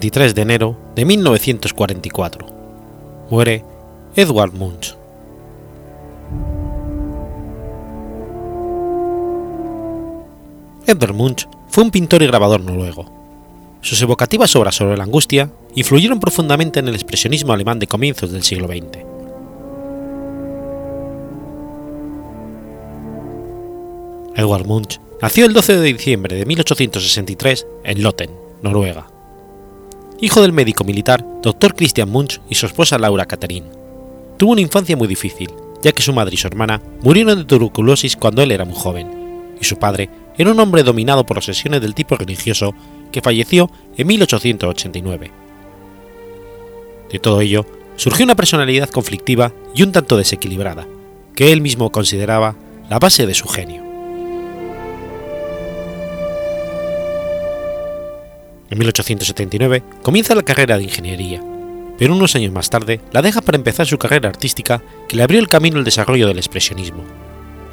[0.03, 2.47] ...23 de enero de 1944...
[3.31, 3.65] ...muere
[4.17, 4.97] Edward Munch.
[10.89, 13.07] Edvard Munch fue un pintor y grabador noruego.
[13.81, 18.43] Sus evocativas obras sobre la angustia influyeron profundamente en el expresionismo alemán de comienzos del
[18.43, 18.99] siglo XX.
[24.35, 28.31] Edward Munch nació el 12 de diciembre de 1863 en Lotten,
[28.63, 29.07] Noruega.
[30.23, 31.75] Hijo del médico militar Dr.
[31.75, 33.67] Christian Munch y su esposa Laura Catherine.
[34.39, 35.51] Tuvo una infancia muy difícil,
[35.83, 39.51] ya que su madre y su hermana murieron de tuberculosis cuando él era muy joven,
[39.61, 42.73] y su padre era un hombre dominado por obsesiones del tipo religioso
[43.11, 45.33] que falleció en 1889.
[47.11, 50.87] De todo ello, surgió una personalidad conflictiva y un tanto desequilibrada,
[51.35, 52.55] que él mismo consideraba
[52.89, 53.92] la base de su genio.
[58.73, 61.43] En 1879 comienza la carrera de ingeniería,
[61.99, 65.41] pero unos años más tarde la deja para empezar su carrera artística que le abrió
[65.41, 67.05] el camino al desarrollo del expresionismo,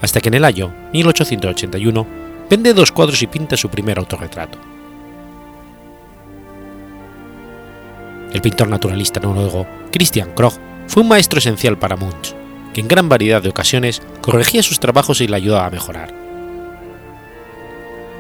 [0.02, 2.06] hasta que en el año 1881
[2.50, 4.58] vende dos cuadros y pinta su primer autorretrato.
[8.34, 12.36] El pintor naturalista noruego Christian Krogh fue un maestro esencial para Munch,
[12.74, 16.29] que en gran variedad de ocasiones corregía sus trabajos y le ayudaba a mejorar.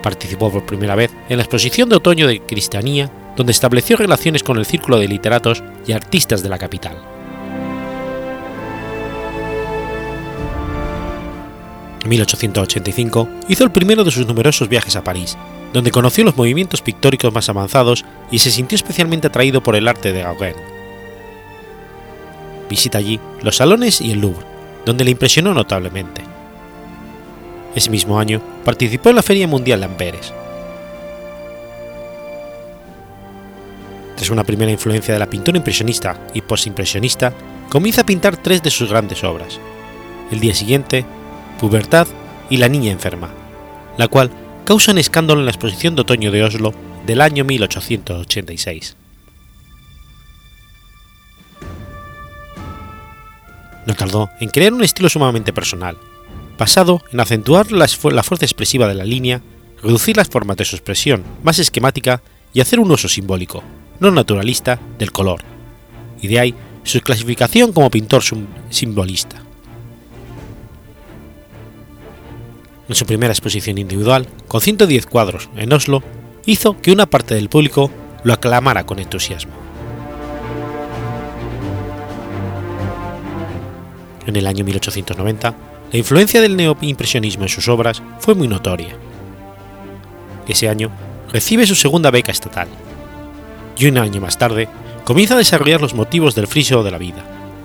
[0.02, 4.58] Participó por primera vez en la exposición de otoño de Cristianía, donde estableció relaciones con
[4.58, 6.98] el círculo de literatos y artistas de la capital.
[12.04, 15.38] En 1885 hizo el primero de sus numerosos viajes a París,
[15.74, 20.14] donde conoció los movimientos pictóricos más avanzados y se sintió especialmente atraído por el arte
[20.14, 20.56] de Gauguin.
[22.70, 24.46] Visita allí los salones y el Louvre,
[24.86, 26.29] donde le impresionó notablemente.
[27.76, 30.34] Ese mismo año participó en la Feria Mundial de Amberes.
[34.16, 37.32] Tras una primera influencia de la pintura impresionista y postimpresionista,
[37.70, 39.60] comienza a pintar tres de sus grandes obras.
[40.32, 41.06] El día siguiente,
[41.60, 42.08] Pubertad
[42.50, 43.30] y La niña enferma,
[43.98, 44.30] la cual
[44.66, 46.74] causa un escándalo en la exposición de otoño de Oslo
[47.06, 48.98] del año 1886.
[53.86, 55.98] No tardó en crear un estilo sumamente personal,
[56.60, 59.42] basado en acentuar la, fuerza expresiva de la línea,
[59.82, 62.22] reducir las formas de su expresión más esquemática
[62.54, 63.64] y hacer un uso simbólico,
[64.02, 65.42] no naturalista, del color,
[66.22, 68.24] y de ahí su clasificación como pintor
[68.70, 69.42] simbolista.
[72.90, 76.04] En su primera exposición individual, con 110 cuadros en Oslo,
[76.46, 77.90] hizo que una parte del público
[78.24, 79.54] lo aclamara con entusiasmo.
[84.26, 88.96] En el año 1890, la influencia del neoimpresionismo en sus obras fue muy notoria.
[90.48, 90.92] Ese año
[91.32, 92.68] recibe su segunda beca estatal,
[93.78, 94.68] y un año más tarde
[95.04, 97.24] comienza a desarrollar los motivos del friso de la vida,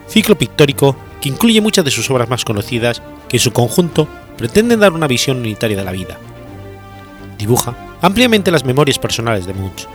[0.08, 4.80] ciclo pictórico que incluye muchas de sus obras más conocidas que en su conjunto pretenden
[4.80, 6.18] dar una visión unitaria de la vida.
[7.38, 9.87] Dibuja ampliamente las memorias personales de Munch,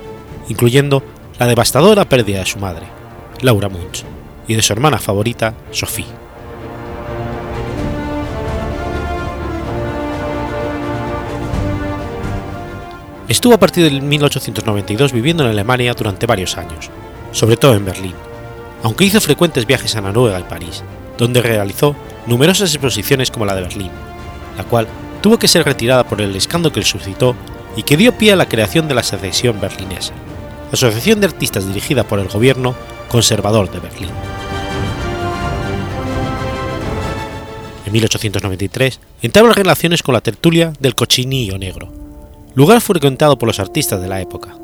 [0.50, 1.04] incluyendo
[1.40, 2.86] la devastadora pérdida de su madre,
[3.42, 4.04] Laura Munch,
[4.48, 6.29] y de su hermana favorita, Sophie.
[13.30, 16.90] Estuvo a partir de 1892 viviendo en Alemania durante varios años,
[17.32, 18.16] sobre todo en Berlín,
[18.82, 20.84] aunque hizo frecuentes viajes a Noruega y París,
[21.16, 23.92] donde realizó numerosas exposiciones como la de Berlín,
[24.58, 24.88] la cual
[25.22, 27.36] tuvo que ser retirada por el escándalo que suscitó
[27.76, 30.14] y que dio pie a la creación de la Asociación Berlinesa,
[30.72, 32.74] asociación de artistas dirigida por el gobierno
[33.10, 34.10] conservador de Berlín.
[37.86, 42.09] En 1893 entabla relaciones con la tertulia del Cochinillo Negro,
[42.56, 44.58] lugar frecuentado por los artistas de la época.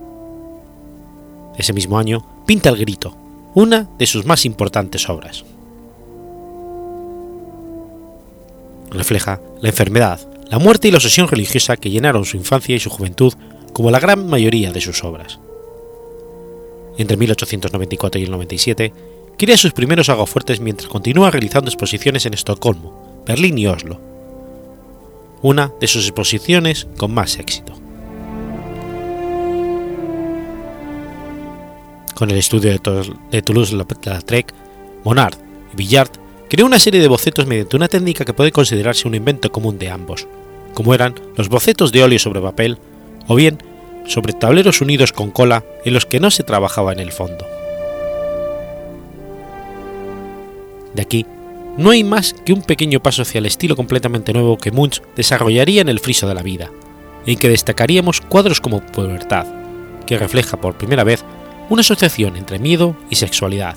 [1.58, 3.16] Ese mismo año pinta El Grito,
[3.54, 5.46] una de sus más importantes obras.
[8.92, 10.20] Refleja la enfermedad,
[10.50, 13.34] la muerte y la obsesión religiosa que llenaron su infancia y su juventud
[13.74, 15.40] como la gran mayoría de sus obras.
[16.98, 18.94] Entre 1894 y el 97,
[19.38, 24.00] crea sus primeros aguafuertes mientras continúa realizando exposiciones en Estocolmo, Berlín y Oslo,
[25.46, 27.74] una de sus exposiciones con más éxito.
[32.16, 34.52] Con el estudio de Toulouse-Lautrec,
[35.04, 35.36] Monard
[35.72, 36.10] y Villard
[36.50, 39.92] creó una serie de bocetos mediante una técnica que puede considerarse un invento común de
[39.92, 40.26] ambos,
[40.74, 42.80] como eran los bocetos de óleo sobre papel
[43.28, 43.60] o bien
[44.08, 47.46] sobre tableros unidos con cola en los que no se trabajaba en el fondo.
[50.96, 51.28] De aquí
[51.78, 55.82] no hay más que un pequeño paso hacia el estilo completamente nuevo que Munch desarrollaría
[55.82, 56.72] en el friso de la vida,
[57.26, 59.46] en que destacaríamos cuadros como Pubertad,
[60.06, 61.24] que refleja por primera vez
[61.70, 63.76] una asociación entre miedo y sexualidad.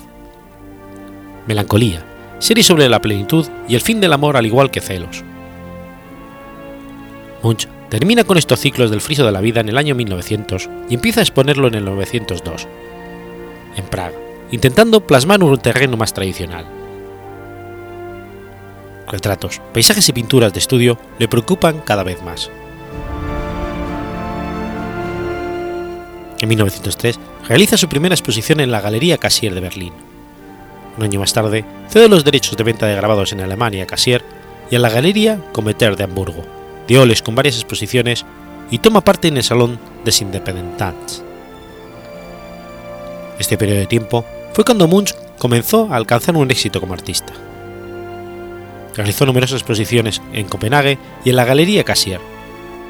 [1.45, 2.05] Melancolía,
[2.39, 5.23] serie sobre la plenitud y el fin del amor al igual que celos.
[7.43, 10.93] Munch termina con estos ciclos del friso de la vida en el año 1900 y
[10.93, 12.65] empieza a exponerlo en el 902,
[13.75, 14.15] en Praga,
[14.51, 16.78] intentando plasmar un terreno más tradicional
[19.09, 22.49] retratos, paisajes y pinturas de estudio le preocupan cada vez más.
[26.39, 29.93] En 1903 realiza su primera exposición en la Galería Cassier de Berlín.
[30.97, 34.23] Un año más tarde cede los derechos de venta de grabados en Alemania a Cassier
[34.71, 36.43] y a la Galería Cometer de Hamburgo,
[36.87, 38.25] de Oles con varias exposiciones
[38.71, 41.23] y toma parte en el Salón des Independents.
[43.39, 47.33] Este periodo de tiempo fue cuando Munch comenzó a alcanzar un éxito como artista.
[48.99, 52.19] Realizó numerosas exposiciones en Copenhague y en la Galería Cassier.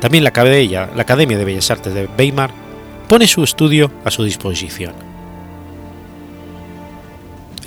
[0.02, 2.50] También la Academia, la Academia de Bellas Artes de Weimar
[3.08, 4.96] pone su estudio a su disposición.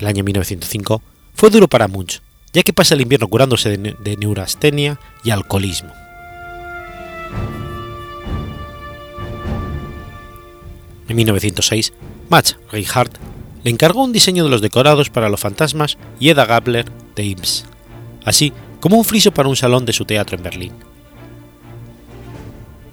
[0.01, 1.01] El año 1905
[1.35, 2.21] fue duro para Munch,
[2.53, 5.93] ya que pasa el invierno curándose de, neurastenia y alcoholismo.
[11.09, 11.93] En 1906,
[12.29, 13.19] Max Reinhardt
[13.63, 17.67] le encargó un diseño de los decorados para los fantasmas y Eda Gabler de Ibs
[18.25, 20.73] así como un friso para un salón de su teatro en Berlín.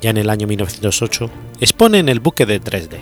[0.02, 3.02] Ya en el año 1908 expone en el buque de Dresde,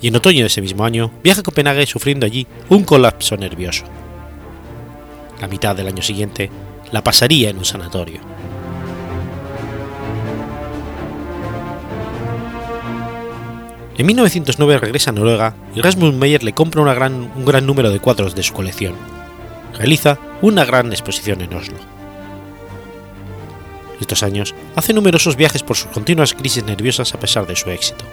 [0.00, 3.84] y en otoño de ese mismo año viaja a Copenhague sufriendo allí un colapso nervioso.
[5.40, 6.50] La mitad del año siguiente
[6.92, 8.20] la pasaría en un sanatorio.
[13.96, 18.34] En 1909 regresa a Noruega y Rasmus Meyer le compra un gran número de cuadros
[18.34, 18.94] de su colección.
[19.76, 21.76] Realiza una gran exposición en Oslo.
[24.00, 28.04] Estos años hace numerosos viajes por sus continuas crisis nerviosas a pesar de su éxito.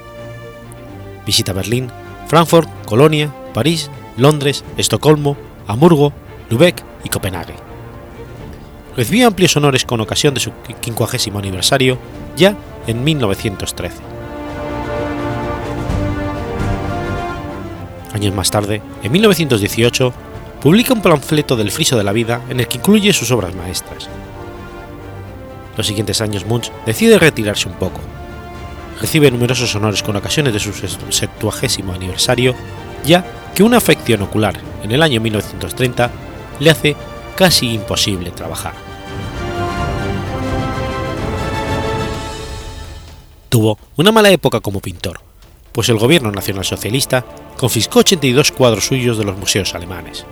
[1.25, 1.89] Visita Berlín,
[2.27, 5.37] Frankfurt, Colonia, París, Londres, Estocolmo,
[5.67, 6.13] Hamburgo,
[6.49, 7.55] Lübeck y Copenhague.
[8.95, 10.51] Recibió amplios honores con ocasión de su
[10.81, 11.97] 50 aniversario
[12.35, 12.55] ya
[12.87, 13.95] en 1913.
[18.13, 20.13] Años más tarde, en 1918,
[20.61, 24.07] publica un panfleto del friso de la vida en el que incluye sus obras maestras.
[25.75, 27.99] Los siguientes años Munch decide retirarse un poco.
[28.99, 32.53] Recibe numerosos honores con ocasiones de su 70 aniversario,
[33.03, 36.11] ya que una afección ocular en el año 1930
[36.59, 36.95] le hace
[37.35, 38.73] casi imposible trabajar.
[43.49, 45.19] Tuvo una mala época como pintor,
[45.71, 47.25] pues el gobierno nacionalsocialista
[47.57, 50.25] confiscó 82 cuadros suyos de los museos alemanes.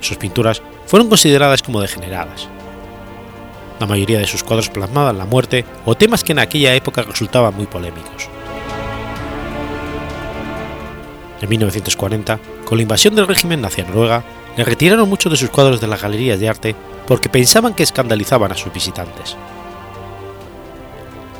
[0.00, 2.48] Sus pinturas fueron consideradas como degeneradas.
[3.80, 7.54] La mayoría de sus cuadros plasmaban la muerte o temas que en aquella época resultaban
[7.54, 8.28] muy polémicos.
[11.40, 14.24] En 1940, con la invasión del régimen nazi a Noruega,
[14.56, 16.74] le retiraron muchos de sus cuadros de las galerías de arte
[17.06, 19.36] porque pensaban que escandalizaban a sus visitantes.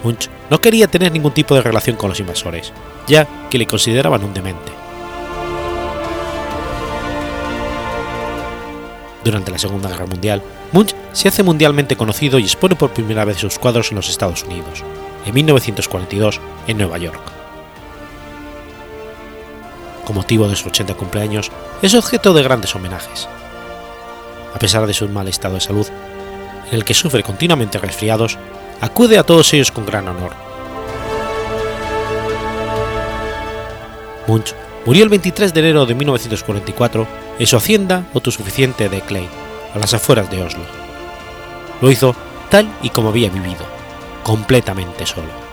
[0.04, 2.72] Munch no quería tener ningún tipo de relación con los invasores,
[3.09, 4.78] ya que le consideraban un demente.
[9.24, 10.42] Durante la Segunda Guerra Mundial,
[10.72, 14.44] Munch se hace mundialmente conocido y expone por primera vez sus cuadros en los Estados
[14.44, 14.84] Unidos,
[15.26, 17.20] en 1942, en Nueva York.
[20.04, 21.50] Con motivo de su 80 cumpleaños,
[21.82, 23.28] es objeto de grandes homenajes.
[24.54, 25.86] A pesar de su mal estado de salud,
[26.70, 28.38] en el que sufre continuamente resfriados,
[28.80, 30.32] acude a todos ellos con gran honor.
[34.26, 34.54] Munch
[34.87, 37.07] murió el 23 de enero de 1944
[37.39, 39.29] en su hacienda autosuficiente de Clay,
[39.74, 40.64] a las afueras de Oslo.
[41.81, 42.14] Lo hizo
[42.51, 43.66] tal y como había vivido,
[44.22, 45.47] completamente solo.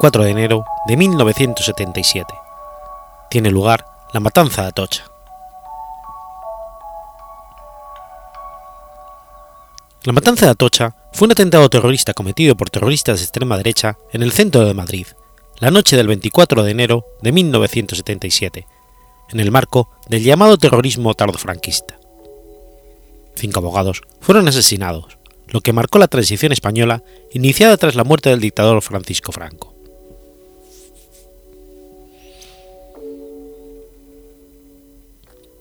[0.00, 2.32] 24 de enero de 1977.
[3.28, 3.84] Tiene lugar
[4.14, 5.04] la matanza de Atocha.
[10.04, 14.22] La matanza de Atocha fue un atentado terrorista cometido por terroristas de extrema derecha en
[14.22, 15.06] el centro de Madrid,
[15.58, 18.66] la noche del 24 de enero de 1977,
[19.32, 21.98] en el marco del llamado terrorismo tardofranquista.
[23.34, 27.02] Cinco abogados fueron asesinados, lo que marcó la transición española
[27.34, 29.69] iniciada tras la muerte del dictador Francisco Franco.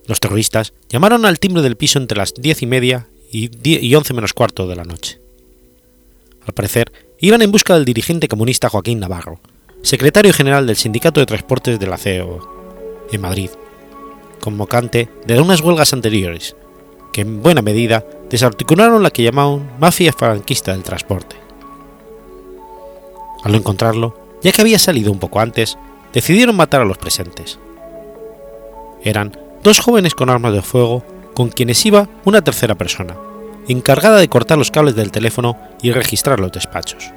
[0.09, 4.33] Los terroristas llamaron al timbre del piso entre las diez y media y, once menos
[4.33, 5.21] cuarto de la noche.
[6.47, 9.39] Al parecer, iban en busca del dirigente comunista Joaquín Navarro,
[9.83, 12.39] secretario general del Sindicato de Transportes de la CEO,
[13.11, 13.51] en Madrid,
[14.41, 16.55] convocante de unas huelgas anteriores,
[17.13, 21.35] que en buena medida desarticularon la que llamaban mafia franquista del transporte.
[23.43, 25.77] Al encontrarlo, ya que había salido un poco antes,
[26.13, 27.59] decidieron matar a los presentes.
[29.03, 31.03] Eran dos jóvenes con armas de fuego
[31.33, 33.15] con quienes iba una tercera persona,
[33.67, 37.11] encargada de cortar los cables del teléfono y registrar los despachos.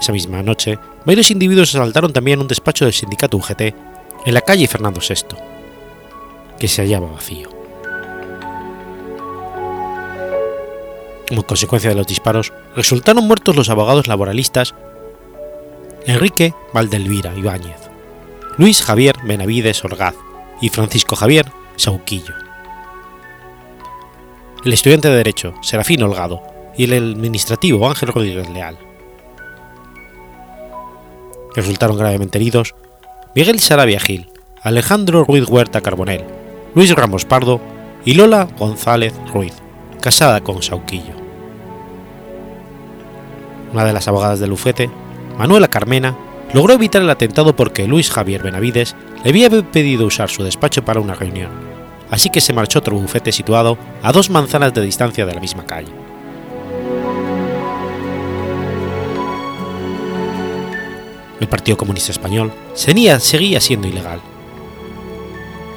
[0.00, 3.60] Esa misma noche, varios individuos asaltaron también un despacho del sindicato UGT
[4.26, 5.36] en la calle Fernando VI,
[6.58, 7.48] que se hallaba vacío.
[11.28, 14.74] Como consecuencia de los disparos, resultaron muertos los abogados laboralistas
[16.06, 17.83] Enrique Valdelvira Ibáñez,
[18.56, 20.14] Luis Javier Benavides Orgaz
[20.60, 22.34] y Francisco Javier Sauquillo.
[24.64, 26.40] El estudiante de Derecho, Serafín Holgado,
[26.76, 28.78] y el administrativo Ángel Rodríguez Leal.
[31.56, 32.74] Resultaron gravemente heridos
[33.34, 34.28] Miguel Sarabia Gil,
[34.62, 36.24] Alejandro Ruiz Huerta Carbonel,
[36.76, 37.60] Luis Ramos Pardo
[38.04, 39.54] y Lola González Ruiz,
[40.00, 41.14] casada con Sauquillo.
[43.72, 44.88] Una de las abogadas del bufete,
[45.38, 46.16] Manuela Carmena,
[46.54, 48.94] logró evitar el atentado porque Luis Javier Benavides
[49.24, 51.50] le había pedido usar su despacho para una reunión,
[52.10, 55.40] así que se marchó a otro bufete situado a dos manzanas de distancia de la
[55.40, 55.90] misma calle.
[61.40, 64.20] El Partido Comunista Español seguía, siendo ilegal.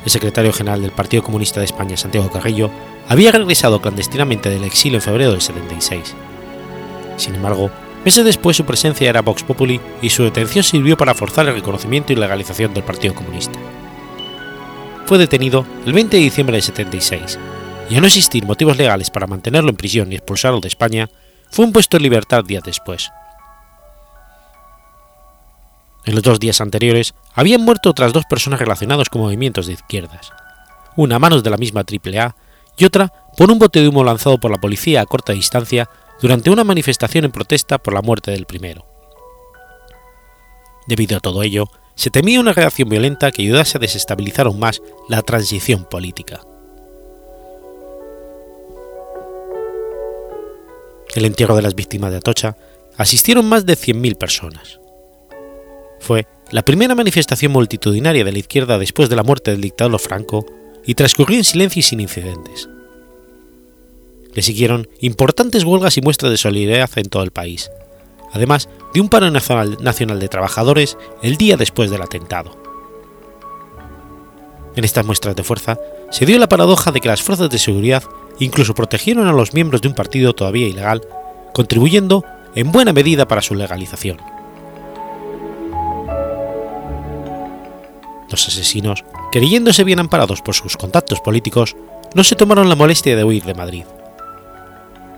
[0.05, 2.69] El secretario general del Partido Comunista de España, Santiago Carrillo,
[3.09, 6.13] había regresado clandestinamente del exilio en febrero del 76.
[7.17, 7.71] Sin embargo,
[8.07, 12.13] Meses después su presencia era Vox Populi y su detención sirvió para forzar el reconocimiento
[12.13, 13.59] y legalización del Partido Comunista.
[15.05, 17.37] Fue detenido el 20 de diciembre de 76
[17.89, 21.09] y a no existir motivos legales para mantenerlo en prisión y expulsarlo de España,
[21.51, 23.11] fue impuesto en libertad días después.
[26.05, 30.31] En los dos días anteriores habían muerto otras dos personas relacionadas con movimientos de izquierdas,
[30.95, 32.37] una a manos de la misma AAA
[32.77, 35.89] y otra por un bote de humo lanzado por la policía a corta distancia
[36.21, 38.85] durante una manifestación en protesta por la muerte del primero.
[40.87, 44.81] Debido a todo ello, se temía una reacción violenta que ayudase a desestabilizar aún más
[45.09, 46.41] la transición política.
[51.15, 52.55] El entierro de las víctimas de Atocha
[52.97, 54.79] asistieron más de 100.000 personas.
[55.99, 60.45] Fue la primera manifestación multitudinaria de la izquierda después de la muerte del dictador Franco
[60.85, 62.69] y transcurrió en silencio y sin incidentes.
[64.37, 67.71] Le siguieron importantes huelgas y muestras de solidaridad en todo el país,
[68.33, 72.55] además de un paro nacional, de trabajadores el día después del atentado.
[74.75, 75.79] En estas muestras de fuerza
[76.11, 78.03] se dio la paradoja de que las fuerzas de seguridad
[78.37, 81.01] incluso protegieron a los miembros de un partido todavía ilegal,
[81.51, 82.23] contribuyendo
[82.53, 84.19] en buena medida para su legalización.
[88.29, 91.75] Los asesinos, creyéndose bien amparados por sus contactos políticos,
[92.13, 93.85] no se tomaron la molestia de huir de Madrid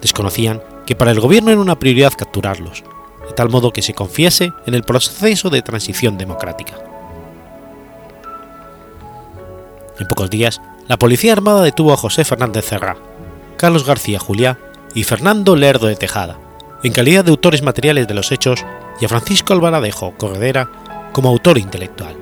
[0.02, 2.84] desconocían que para el gobierno era una prioridad capturarlos,
[3.28, 6.74] de tal modo que se confiase en el proceso de transición democrática.
[10.00, 12.98] En pocos días, la Policía Armada detuvo a José Fernández Cerrá,
[13.58, 14.58] Carlos García Juliá
[14.96, 16.40] y Fernando Lerdo de Tejada,
[16.84, 18.66] en calidad de autores materiales de los hechos,
[19.00, 20.70] y a Francisco Alvaradejo Corredera
[21.12, 22.16] como autor intelectual.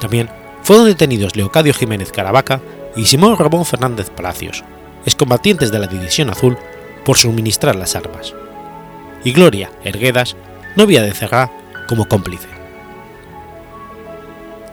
[0.00, 0.28] También
[0.62, 2.60] fueron detenidos Leocadio Jiménez Caravaca
[2.96, 4.64] y Simón Ramón Fernández Palacios,
[5.06, 6.58] excombatientes de la División Azul,
[7.04, 8.34] por suministrar las armas,
[9.24, 10.36] y Gloria Erguedas,
[10.74, 11.50] novia de Cerrá,
[11.88, 12.48] como cómplice.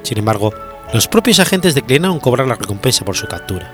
[0.02, 0.54] Sin embargo,
[0.94, 3.72] los propios agentes declinaron cobrar la recompensa por su captura.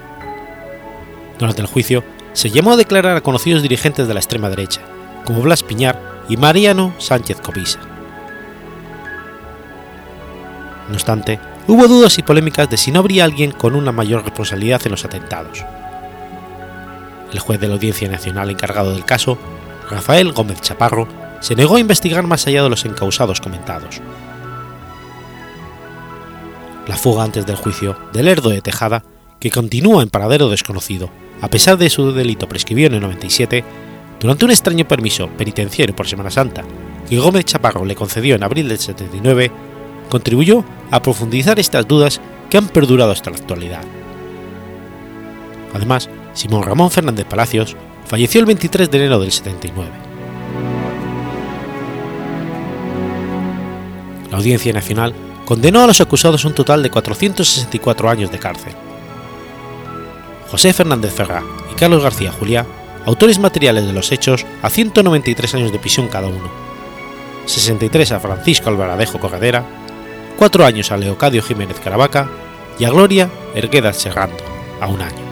[1.39, 2.03] Durante el juicio,
[2.33, 4.81] se llamó a declarar a conocidos dirigentes de la extrema derecha,
[5.25, 7.79] como Blas Piñar y Mariano Sánchez Covisa.
[10.89, 14.81] No obstante, hubo dudas y polémicas de si no habría alguien con una mayor responsabilidad
[14.85, 15.63] en los atentados.
[17.33, 19.37] El juez de la Audiencia Nacional encargado del caso,
[19.89, 21.07] Rafael Gómez Chaparro,
[21.41, 24.01] se negó a investigar más allá de los encausados comentados.
[26.87, 29.03] La fuga antes del juicio del Lerdo de Tejada,
[29.39, 31.09] que continúa en paradero desconocido,
[31.41, 33.63] a pesar de su delito prescribió en el 97,
[34.19, 36.63] durante un extraño permiso penitenciario por Semana Santa
[37.09, 39.51] que Gómez Chaparro le concedió en abril del 79,
[40.09, 43.83] contribuyó a profundizar estas dudas que han perdurado hasta la actualidad.
[45.73, 46.09] Además,
[46.39, 47.75] Simón Ramón Fernández Palacios
[48.05, 49.91] falleció el 23 de enero del 79.
[54.31, 55.13] La Audiencia Nacional
[55.43, 58.71] condenó a los acusados un total de 464 años de cárcel.
[60.49, 62.65] José Fernández Ferrá y Carlos García Juliá,
[63.05, 66.49] autores materiales de los hechos, a 193 años de prisión cada uno,
[67.47, 69.65] 63 a Francisco Alvaradejo Corredera,
[70.37, 72.29] cuatro años a Leocadio Jiménez Caravaca
[72.79, 74.41] y a Gloria Ergueda Serrando,
[74.79, 75.28] a un año.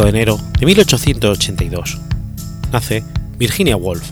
[0.00, 1.98] 25 de enero de 1882.
[2.72, 3.04] Nace
[3.36, 4.10] Virginia Woolf.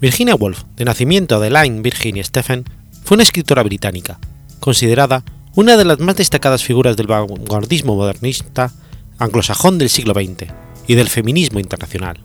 [0.00, 2.64] Virginia Woolf, de nacimiento Adeline Virginia Stephen,
[3.04, 4.18] fue una escritora británica,
[4.60, 8.72] considerada una de las más destacadas figuras del vanguardismo modernista
[9.18, 10.52] anglosajón del siglo XX
[10.86, 12.20] y del feminismo internacional.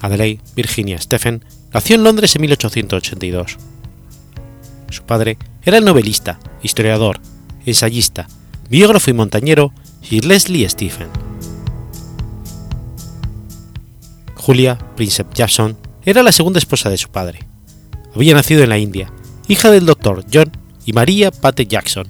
[0.00, 3.69] Adelaide Virginia Stephen nació en Londres en 1882
[4.92, 7.20] su padre era el novelista, historiador,
[7.66, 8.28] ensayista,
[8.68, 9.72] biógrafo y montañero
[10.02, 11.08] Sir Leslie Stephen.
[14.34, 17.40] Julia Princep Jackson era la segunda esposa de su padre.
[18.14, 19.12] Había nacido en la India,
[19.48, 20.50] hija del doctor John
[20.86, 22.08] y María Pate Jackson,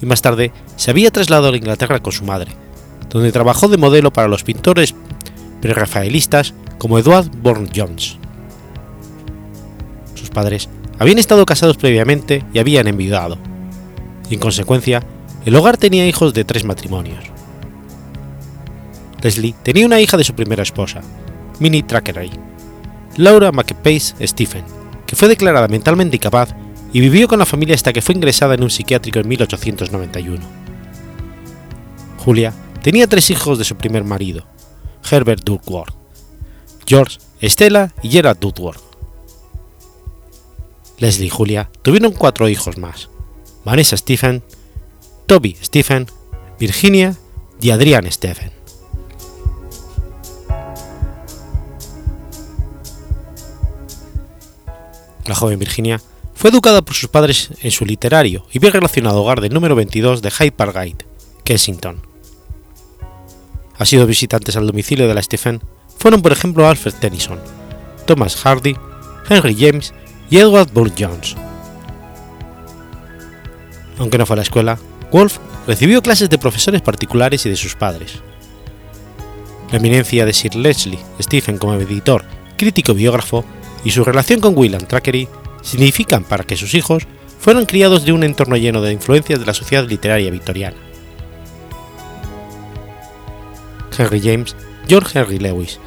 [0.00, 2.52] y más tarde se había trasladado a Inglaterra con su madre,
[3.10, 4.94] donde trabajó de modelo para los pintores
[5.60, 8.16] prerrafaelistas como Edward Bourne Jones.
[10.14, 13.38] Sus padres habían estado casados previamente y habían enviudado,
[14.30, 15.02] en consecuencia,
[15.44, 17.24] el hogar tenía hijos de tres matrimonios.
[19.22, 21.00] Leslie tenía una hija de su primera esposa,
[21.60, 22.30] Minnie Trackeray,
[23.16, 24.64] Laura McPace Stephen,
[25.06, 26.54] que fue declarada mentalmente incapaz
[26.92, 30.44] y vivió con la familia hasta que fue ingresada en un psiquiátrico en 1891.
[32.18, 34.46] Julia tenía tres hijos de su primer marido,
[35.08, 35.94] Herbert Duckworth,
[36.84, 38.85] George, Stella y Gerard Duckworth.
[40.98, 43.10] Leslie y Julia tuvieron cuatro hijos más:
[43.64, 44.42] Vanessa Stephen,
[45.26, 46.06] Toby Stephen,
[46.58, 47.16] Virginia
[47.60, 48.52] y Adrian Stephen.
[55.26, 56.00] La joven Virginia
[56.34, 60.22] fue educada por sus padres en su literario y bien relacionado hogar del número 22
[60.22, 61.06] de Hyde Park Gate,
[61.42, 62.00] Kensington.
[63.78, 65.60] Ha sido visitantes al domicilio de la Stephen
[65.98, 67.40] fueron por ejemplo Alfred Tennyson,
[68.06, 68.76] Thomas Hardy,
[69.28, 69.92] Henry James
[70.30, 71.36] y Edward Burne Jones.
[73.98, 74.78] Aunque no fue a la escuela,
[75.12, 78.20] Wolf recibió clases de profesores particulares y de sus padres.
[79.70, 82.24] La eminencia de Sir Leslie Stephen como editor,
[82.56, 83.44] crítico biógrafo
[83.84, 85.28] y su relación con William Thackeray
[85.62, 87.04] significan para que sus hijos
[87.40, 90.76] fueran criados de un entorno lleno de influencias de la sociedad literaria victoriana.
[93.96, 94.54] Henry James,
[94.88, 95.80] George Henry Lewis,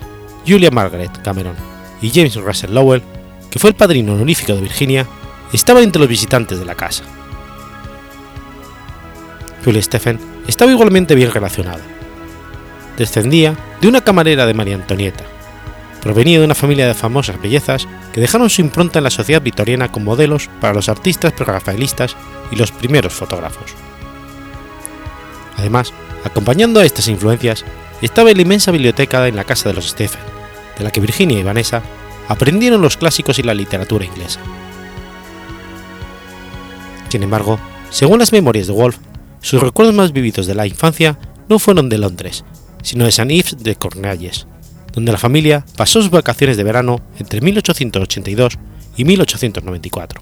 [0.48, 1.56] Julia Margaret Cameron
[2.02, 3.04] y James Russell Lowell
[3.50, 5.08] que fue el padrino honorífico de Virginia,
[5.54, 7.04] estaba entre los visitantes de la casa.
[9.64, 11.82] Julia Stephen estaba igualmente bien relacionada.
[12.98, 15.24] Descendía de una camarera de María Antonieta.
[16.02, 19.92] Provenía de una familia de famosas bellezas que dejaron su impronta en la sociedad victoriana
[19.92, 22.16] con modelos para los artistas prerrafaelistas
[22.52, 23.76] y los primeros fotógrafos.
[25.58, 25.94] Además,
[26.24, 27.66] acompañando a estas influencias,
[28.02, 30.22] estaba la inmensa biblioteca en la casa de los Stephen,
[30.78, 31.82] de la que Virginia y Vanessa
[32.30, 34.40] aprendieron los clásicos y la literatura inglesa.
[37.10, 37.60] Sin embargo,
[37.90, 38.98] según las memorias de Wolf,
[39.42, 41.18] sus recuerdos más vividos de la infancia
[41.50, 42.46] no fueron de Londres,
[42.84, 43.34] sino de St.
[43.34, 44.46] Ives de Cornwallis,
[44.94, 48.60] donde la familia pasó sus vacaciones de verano entre 1882
[48.96, 50.22] y 1894.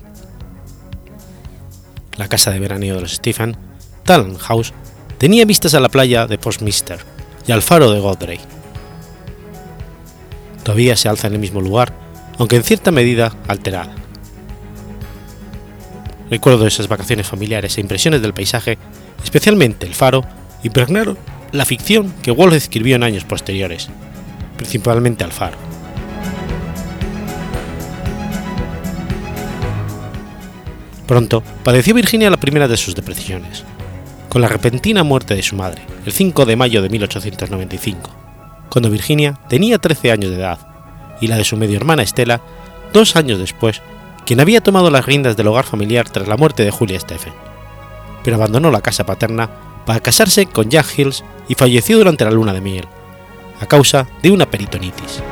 [2.16, 3.58] La casa de veraneo de los Stephen,
[4.04, 4.74] Talent House,
[5.18, 7.00] tenía vistas a la playa de Postminster
[7.46, 8.40] y al faro de Godrey
[10.68, 11.94] todavía se alza en el mismo lugar,
[12.38, 13.96] aunque en cierta medida alterada.
[16.30, 18.78] Recuerdo esas vacaciones familiares e impresiones del paisaje,
[19.24, 20.26] especialmente el faro,
[20.64, 21.18] impregnaron
[21.54, 23.88] la ficción que Wolf escribió en años posteriores,
[24.58, 25.58] principalmente al faro.
[31.08, 33.64] Pronto padeció Virginia la primera de sus depresiones,
[34.28, 38.27] con la repentina muerte de su madre, el 5 de mayo de 1895
[38.70, 40.60] cuando Virginia tenía 13 años de edad,
[41.22, 42.42] y la de su medio hermana Estela
[42.94, 43.82] dos años después,
[44.26, 47.34] quien había tomado las riendas del hogar familiar tras la muerte de Julia Stephen,
[48.24, 49.50] pero abandonó la casa paterna
[49.86, 52.88] para casarse con Jack Hills y falleció durante la luna de miel,
[53.62, 55.24] a causa de una peritonitis.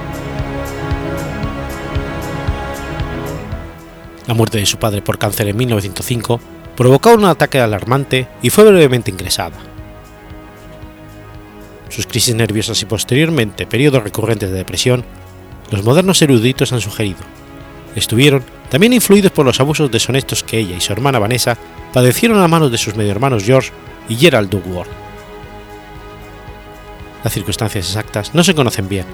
[4.27, 6.39] La muerte de su padre por cáncer en 1905
[6.75, 9.74] provocó un ataque alarmante y fue brevemente ingresada.
[11.89, 15.05] Sus crisis nerviosas y posteriormente periodos recurrentes de depresión,
[15.71, 17.19] los modernos eruditos han sugerido,
[17.95, 21.57] estuvieron también influidos por los abusos deshonestos que ella y su hermana Vanessa
[21.93, 23.71] padecieron a manos de sus medio hermanos George
[24.09, 24.89] y Gerald Dugworth.
[27.23, 29.05] Las circunstancias exactas no se conocen bien,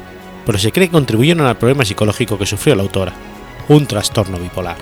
[0.46, 3.14] pero se cree que contribuyeron al problema psicológico que sufrió la autora,
[3.70, 4.78] un trastorno bipolar.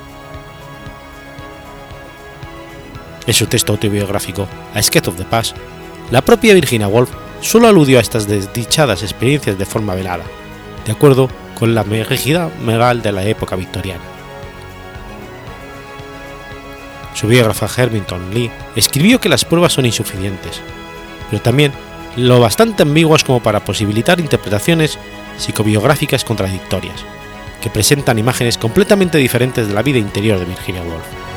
[3.27, 5.55] En su texto autobiográfico, A Sketch of the Past,
[6.09, 7.11] la propia Virginia Woolf
[7.41, 10.23] solo aludió a estas desdichadas experiencias de forma velada,
[10.85, 14.03] de acuerdo con la rígida moral de la época victoriana.
[17.13, 20.61] Su biógrafa Hermington Lee escribió que las pruebas son insuficientes,
[21.29, 21.73] pero también
[22.15, 24.97] lo bastante ambiguas como para posibilitar interpretaciones
[25.37, 27.03] psicobiográficas contradictorias,
[27.61, 31.28] que presentan imágenes completamente diferentes de la vida interior de Virginia Woolf.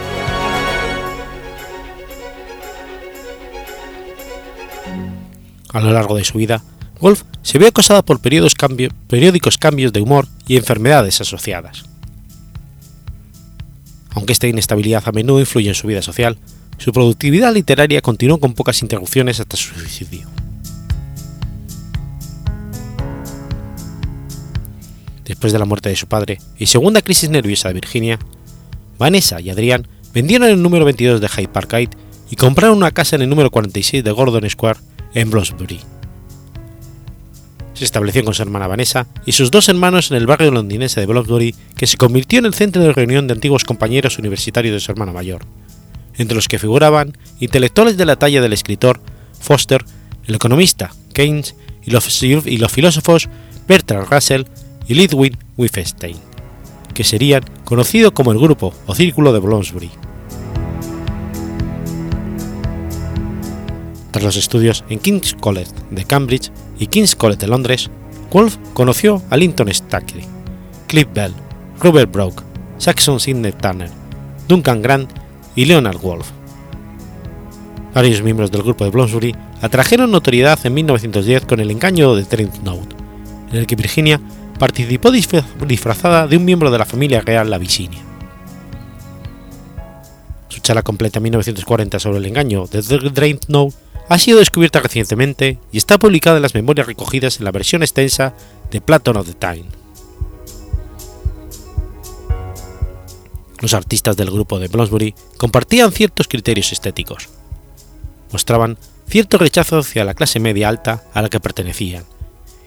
[5.73, 6.63] A lo largo de su vida,
[7.01, 11.85] Woolf se vio acosada por periódicos cambios de humor y enfermedades asociadas.
[14.11, 16.39] Aunque esta inestabilidad a menudo influye en su vida social,
[16.79, 20.29] su productividad literaria continuó con pocas interrupciones hasta su suicidio.
[25.25, 28.19] Después de la muerte de su padre y segunda crisis nerviosa de Virginia,
[28.99, 31.91] Vanessa y Adrián vendieron el número 22 de Hyde Park
[32.31, 34.79] y compraron una casa en el número 46 de Gordon Square
[35.15, 35.81] en Bloomsbury.
[37.75, 41.07] Se estableció con su hermana Vanessa y sus dos hermanos en el barrio londinense de
[41.07, 44.93] Bloomsbury, que se convirtió en el centro de reunión de antiguos compañeros universitarios de su
[44.93, 45.45] hermana mayor,
[46.17, 49.01] entre los que figuraban intelectuales de la talla del escritor
[49.41, 49.85] Foster,
[50.27, 53.29] el economista Keynes y los, filósofos
[53.67, 54.45] Bertrand Russell
[54.87, 56.17] y Ludwig Wittgenstein,
[56.95, 59.91] que serían conocidos como el grupo o círculo de Bloomsbury.
[64.13, 67.91] Tras los estudios en King's College de Cambridge y King's College de Londres,
[68.31, 70.25] Wolf conoció a Linton Stackley,
[70.87, 71.33] Cliff Bell,
[71.81, 72.43] Robert Brock,
[72.77, 73.91] Saxon Sidney Turner,
[74.49, 75.11] Duncan Grant
[75.57, 76.31] y Leonard Wolf.
[77.95, 82.57] Varios miembros del grupo de Bloomsbury atrajeron notoriedad en 1910 con el engaño de Trent
[82.63, 82.95] Note,
[83.51, 84.21] en el que Virginia
[84.59, 88.01] participó disfrazada de un miembro de la familia real Lavicinia.
[90.49, 93.75] Su charla completa en 1940 sobre el engaño de Note
[94.09, 98.35] ha sido descubierta recientemente y está publicada en las memorias recogidas en la versión extensa
[98.71, 99.65] de Platon of the Time.
[103.61, 107.29] Los artistas del grupo de Bloomsbury compartían ciertos criterios estéticos.
[108.33, 108.77] Mostraban
[109.09, 112.05] cierto rechazo hacia la clase media alta a la que pertenecían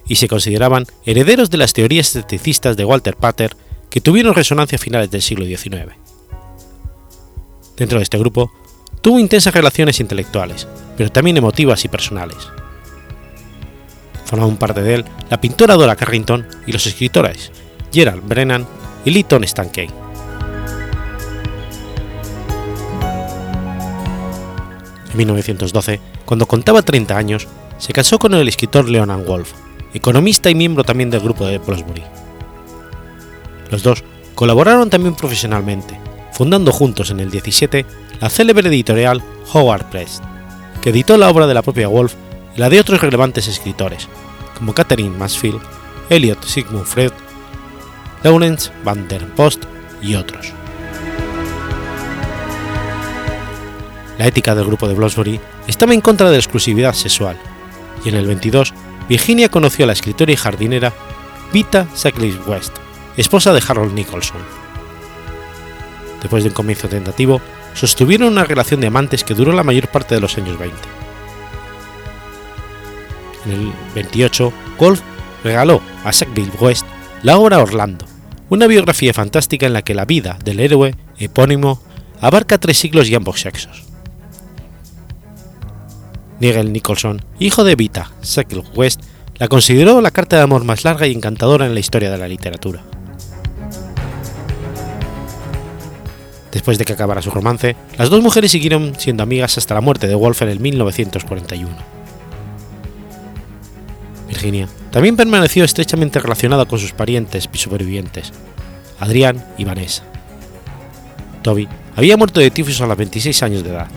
[0.07, 3.57] y se consideraban herederos de las teorías esteticistas de Walter Pater
[3.89, 5.93] que tuvieron resonancia a finales del siglo XIX.
[7.75, 8.51] Dentro de este grupo,
[9.05, 12.37] tuvo intensas relaciones intelectuales, pero también emotivas y personales.
[14.25, 17.51] Formaban parte de él la pintora Dora Carrington y los escritores
[17.93, 18.65] Gerald Brennan
[19.05, 19.89] y Lytton Stankey.
[25.11, 27.47] En 1912, cuando contaba 30 años,
[27.77, 29.51] se casó con el escritor Leonard Wolf,
[29.93, 32.01] economista y miembro también del grupo de Bloomsbury.
[33.69, 34.03] Los dos
[34.33, 35.95] colaboraron también profesionalmente,
[36.31, 37.85] fundando juntos en el 17
[38.20, 39.22] la célebre editorial
[39.53, 40.22] Howard Press,
[40.82, 42.13] que editó la obra de la propia Wolf
[42.55, 44.07] y la de otros relevantes escritores,
[44.57, 45.61] como Catherine Mansfield,
[46.09, 47.11] Elliot Sigmund Freud,
[48.24, 49.66] Lawrence van der Post
[50.01, 50.53] y otros.
[54.18, 57.38] La ética del grupo de Bloomsbury estaba en contra de la exclusividad sexual,
[58.03, 58.74] y en el 22
[59.09, 60.93] Virginia conoció a la escritora y jardinera
[61.51, 62.76] Vita Sackley West,
[63.18, 64.41] esposa de Harold Nicholson.
[66.22, 67.41] Después de un comienzo tentativo,
[67.76, 70.76] sostuvieron una relación de amantes que duró la mayor parte de los años 20.
[73.45, 75.01] En el 28, Wolf
[75.43, 76.86] regaló a Sackville West
[77.21, 78.05] la obra Orlando,
[78.49, 81.82] una biografía fantástica en la que la vida del héroe epónimo
[82.21, 83.84] abarca tres siglos y ambos sexos.
[86.39, 89.01] Nigel Nicholson, hijo de Vita Sackville West,
[89.38, 92.28] la consideró la carta de amor más larga y encantadora en la historia de la
[92.28, 92.84] literatura.
[96.55, 100.07] Después de que acabara su romance, las dos mujeres siguieron siendo amigas hasta la muerte
[100.07, 101.69] de Wolf en el 1941.
[104.29, 108.31] Virginia también permaneció estrechamente relacionada con sus parientes y supervivientes,
[109.01, 110.03] Adrián y Vanessa.
[111.41, 113.87] Toby había muerto de tifus a los 26 años de edad.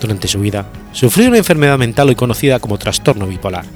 [0.00, 3.66] Durante su vida, sufrió una enfermedad mental hoy conocida como trastorno bipolar.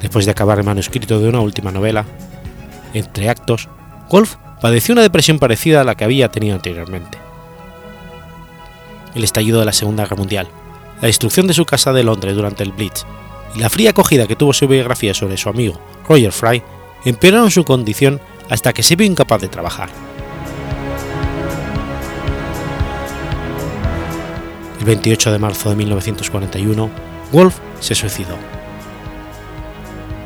[0.00, 2.04] Después de acabar el manuscrito de una última novela,
[2.94, 3.68] entre actos,
[4.10, 7.18] Wolf padeció una depresión parecida a la que había tenido anteriormente.
[9.14, 10.48] El estallido de la Segunda Guerra Mundial,
[11.00, 13.04] la destrucción de su casa de Londres durante el Blitz
[13.54, 16.62] y la fría acogida que tuvo su biografía sobre su amigo Roger Fry
[17.04, 18.20] empeoraron su condición
[18.50, 19.88] hasta que se vio incapaz de trabajar.
[24.78, 26.90] El 28 de marzo de 1941,
[27.32, 28.55] Wolf se suicidó.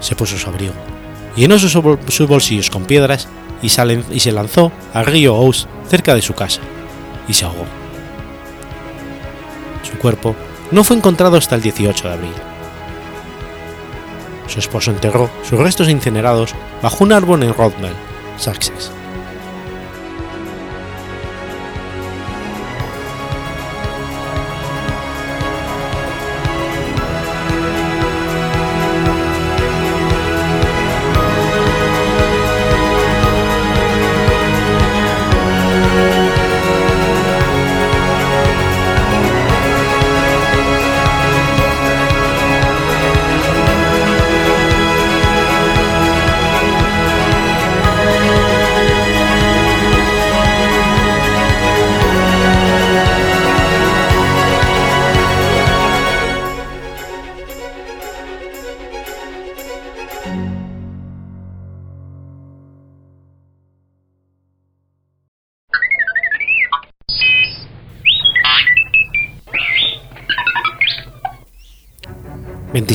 [0.01, 0.75] Se puso su abrigo,
[1.37, 3.29] llenó sus, bolsillos con piedras
[3.63, 6.61] y, y se lanzó al río Ouse cerca de su casa,
[7.29, 7.67] y se ahogó.
[9.83, 10.35] Su cuerpo
[10.71, 12.33] no fue encontrado hasta el 18 de abril.
[14.47, 17.95] Su esposo enterró sus restos incinerados bajo un árbol en Rodmell,
[18.37, 18.91] Sussex.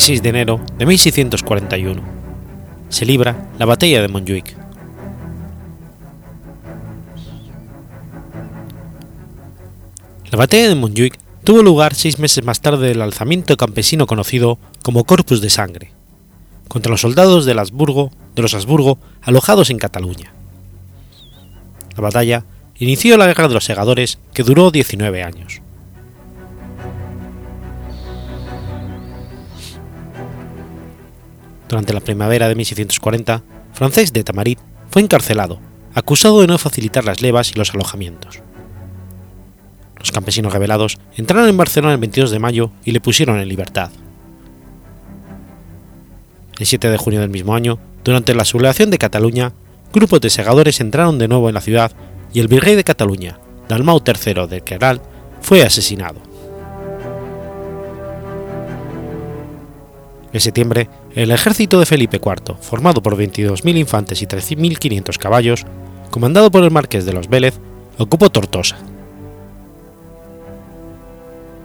[0.05, 2.03] 26 de enero de 1641.
[2.89, 4.55] Se libra la batalla de Montjuic.
[10.29, 15.05] La batalla de Montjuic tuvo lugar seis meses más tarde del alzamiento campesino conocido como
[15.05, 15.91] Corpus de Sangre,
[16.67, 20.33] contra los soldados de, de los Habsburgo alojados en Cataluña.
[21.95, 22.45] La batalla
[22.75, 25.64] inició la Guerra de los Segadores que duró 19 años.
[31.75, 34.59] Durante la primavera de 1640, Francés de Tamarit
[34.89, 35.59] fue encarcelado,
[35.93, 38.39] acusado de no facilitar las levas y los alojamientos.
[39.99, 43.91] Los campesinos rebelados entraron en Barcelona el 22 de mayo y le pusieron en libertad.
[46.57, 49.51] El 7 de junio del mismo año, durante la sublevación de Cataluña,
[49.93, 51.91] grupos de segadores entraron de nuevo en la ciudad
[52.31, 55.01] y el virrey de Cataluña, Dalmau III de Queral,
[55.41, 56.21] fue asesinado.
[60.31, 65.65] En septiembre, el ejército de Felipe IV, formado por 22.000 infantes y 13.500 caballos,
[66.11, 67.57] comandado por el marqués de los Vélez,
[67.97, 68.77] ocupó Tortosa.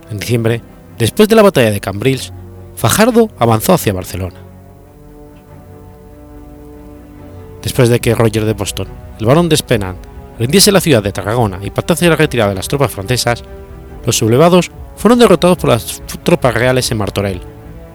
[0.09, 0.62] En diciembre,
[0.98, 2.32] después de la batalla de Cambrils,
[2.76, 4.36] Fajardo avanzó hacia Barcelona.
[7.62, 8.86] Después de que Roger de Boston,
[9.18, 9.96] el barón de Spennan,
[10.38, 13.42] rindiese la ciudad de Tarragona y pactase la retirada de las tropas francesas,
[14.07, 17.42] los sublevados fueron derrotados por las tropas reales en Martorell,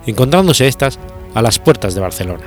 [0.06, 1.00] encontrándose estas
[1.36, 2.46] a las puertas de Barcelona.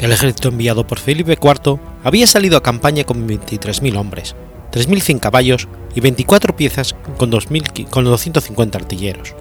[0.00, 4.34] El ejército enviado por Felipe IV había salido a campaña con 23.000 hombres,
[4.72, 9.34] 3.100 caballos y 24 piezas con, 2000, con 250 artilleros.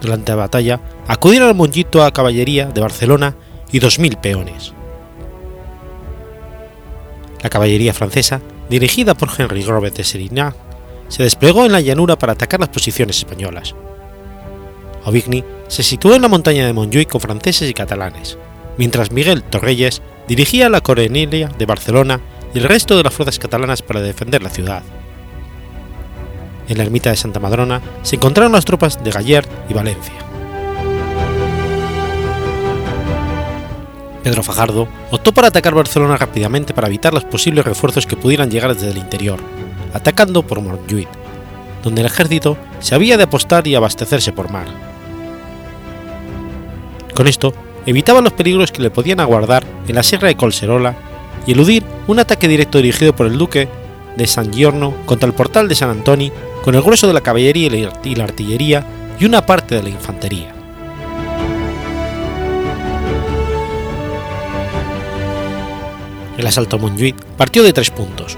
[0.00, 3.36] Durante la batalla acudieron al Monjito a caballería de Barcelona
[3.70, 4.72] y 2.000 peones.
[7.42, 10.56] La caballería francesa dirigida por Henry Robert de Serignac,
[11.12, 13.74] se desplegó en la llanura para atacar las posiciones españolas.
[15.04, 18.38] Aubigny se situó en la montaña de Montjuic con franceses y catalanes,
[18.78, 22.18] mientras Miguel Torreyes dirigía la Coronelia de Barcelona
[22.54, 24.82] y el resto de las fuerzas catalanas para defender la ciudad.
[26.66, 30.14] En la ermita de Santa Madrona se encontraron las tropas de Gallard y Valencia.
[34.22, 38.72] Pedro Fajardo optó por atacar Barcelona rápidamente para evitar los posibles refuerzos que pudieran llegar
[38.72, 39.40] desde el interior,
[39.92, 41.08] atacando por Montjuic,
[41.82, 44.66] donde el ejército se había de apostar y abastecerse por mar.
[47.14, 47.52] Con esto,
[47.86, 50.94] evitaba los peligros que le podían aguardar en la Sierra de Colserola
[51.46, 53.68] y eludir un ataque directo dirigido por el duque
[54.16, 56.32] de San Giorno contra el portal de San Antoni
[56.62, 58.86] con el grueso de la caballería y la artillería
[59.18, 60.54] y una parte de la infantería.
[66.42, 68.36] el asalto a partió de tres puntos.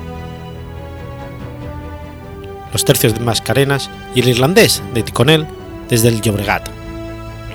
[2.74, 5.46] Los tercios de Mascarenas y el irlandés de Ticonel
[5.88, 6.68] desde el Llobregat,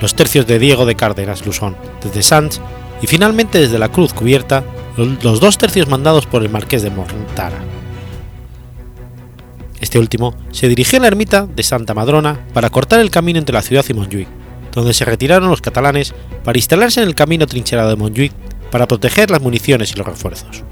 [0.00, 2.58] los tercios de Diego de Cárdenas Luzón desde Sants
[3.02, 4.64] y finalmente desde la Cruz Cubierta
[4.96, 7.58] los dos tercios mandados por el marqués de Montara.
[9.78, 13.52] Este último se dirigió a la ermita de Santa Madrona para cortar el camino entre
[13.52, 14.28] la ciudad y Montjuic,
[14.72, 16.14] donde se retiraron los catalanes
[16.44, 18.32] para instalarse en el camino trincherado de Montjuic
[18.70, 20.64] para proteger las municiones y los refuerzos.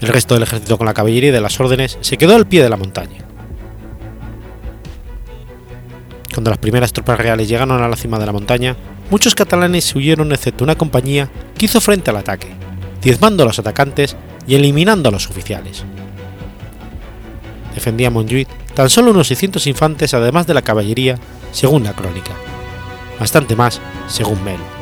[0.00, 2.68] El resto del ejército con la caballería de las órdenes se quedó al pie de
[2.68, 3.18] la montaña.
[6.32, 8.76] Cuando las primeras tropas reales llegaron a la cima de la montaña,
[9.10, 12.48] muchos catalanes huyeron excepto una compañía que hizo frente al ataque,
[13.02, 14.14] diezmando a los atacantes
[14.46, 15.84] y eliminando a los oficiales.
[17.74, 21.18] Defendía Montjuic tan solo unos 600 infantes además de la caballería,
[21.50, 22.32] según la crónica.
[23.18, 24.77] Bastante más, según Mel.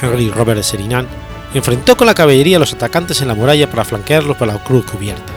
[0.00, 1.06] Henry Robert de Serinan
[1.54, 4.84] enfrentó con la caballería a los atacantes en la muralla para flanquearlos por la cruz
[4.84, 5.32] cubierta.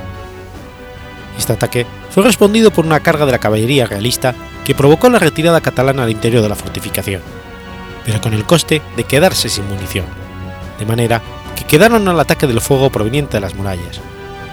[1.38, 4.34] Este ataque fue respondido por una carga de la caballería realista
[4.66, 7.22] que provocó la retirada catalana al interior de la fortificación,
[8.05, 10.05] pero con el coste de quedarse sin munición,
[10.80, 11.22] de manera
[11.55, 14.01] que quedaron al ataque del fuego proveniente de las murallas,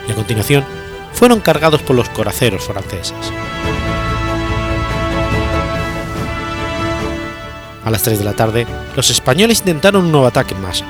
[0.06, 0.64] y a continuación
[1.12, 3.14] fueron cargados por los coraceros franceses.
[7.84, 8.66] A las 3 de la tarde,
[8.96, 10.86] los españoles intentaron un nuevo ataque en masa,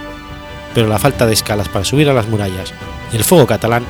[0.74, 2.72] pero la falta de escalas para subir a las murallas
[3.12, 3.84] y el fuego catalán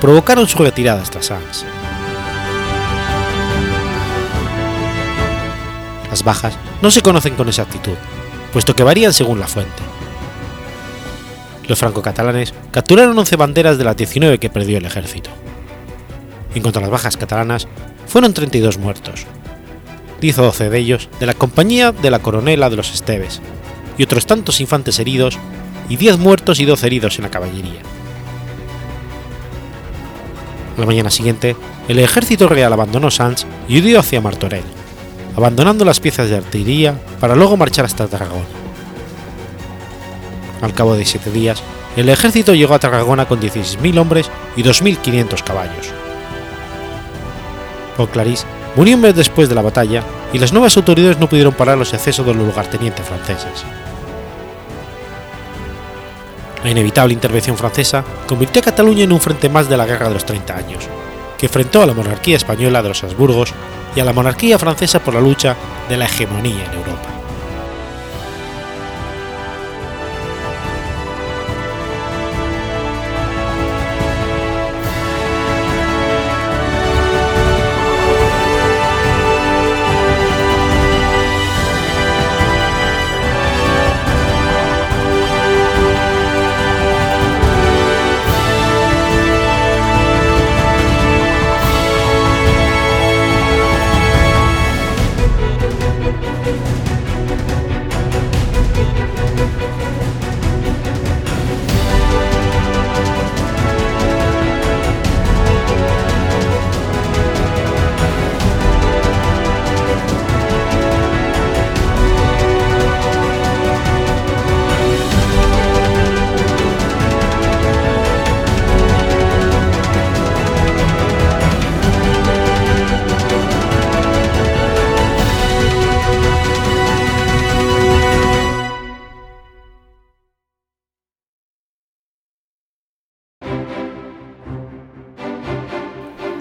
[0.00, 1.64] provocaron su retirada hasta Sans.
[6.10, 7.94] Las bajas no se conocen con exactitud,
[8.52, 9.82] puesto que varían según la fuente.
[11.68, 15.30] Los franco-catalanes capturaron 11 banderas de las 19 que perdió el ejército.
[16.54, 17.68] En cuanto a las bajas catalanas,
[18.06, 19.24] fueron 32 muertos,
[20.20, 23.40] 10 o 12 de ellos de la compañía de la coronela de los Esteves,
[23.98, 25.38] y otros tantos infantes heridos,
[25.88, 27.80] y 10 muertos y 12 heridos en la caballería.
[30.76, 31.56] La mañana siguiente,
[31.88, 34.64] el ejército real abandonó Sans y huyó hacia Martorell,
[35.36, 38.46] abandonando las piezas de artillería para luego marchar hasta Tarragona.
[40.62, 41.62] Al cabo de siete días,
[41.96, 45.88] el ejército llegó a Tarragona con 16.000 hombres y 2.500 caballos.
[47.96, 48.46] Paul Claris
[48.80, 50.02] murió un mes después de la batalla
[50.32, 53.62] y las nuevas autoridades no pudieron parar los excesos de los lugartenientes franceses.
[56.64, 60.14] La inevitable intervención francesa convirtió a Cataluña en un frente más de la Guerra de
[60.14, 60.88] los Treinta Años,
[61.36, 63.52] que enfrentó a la monarquía española de los Habsburgos
[63.94, 65.54] y a la monarquía francesa por la lucha
[65.86, 67.19] de la hegemonía en Europa.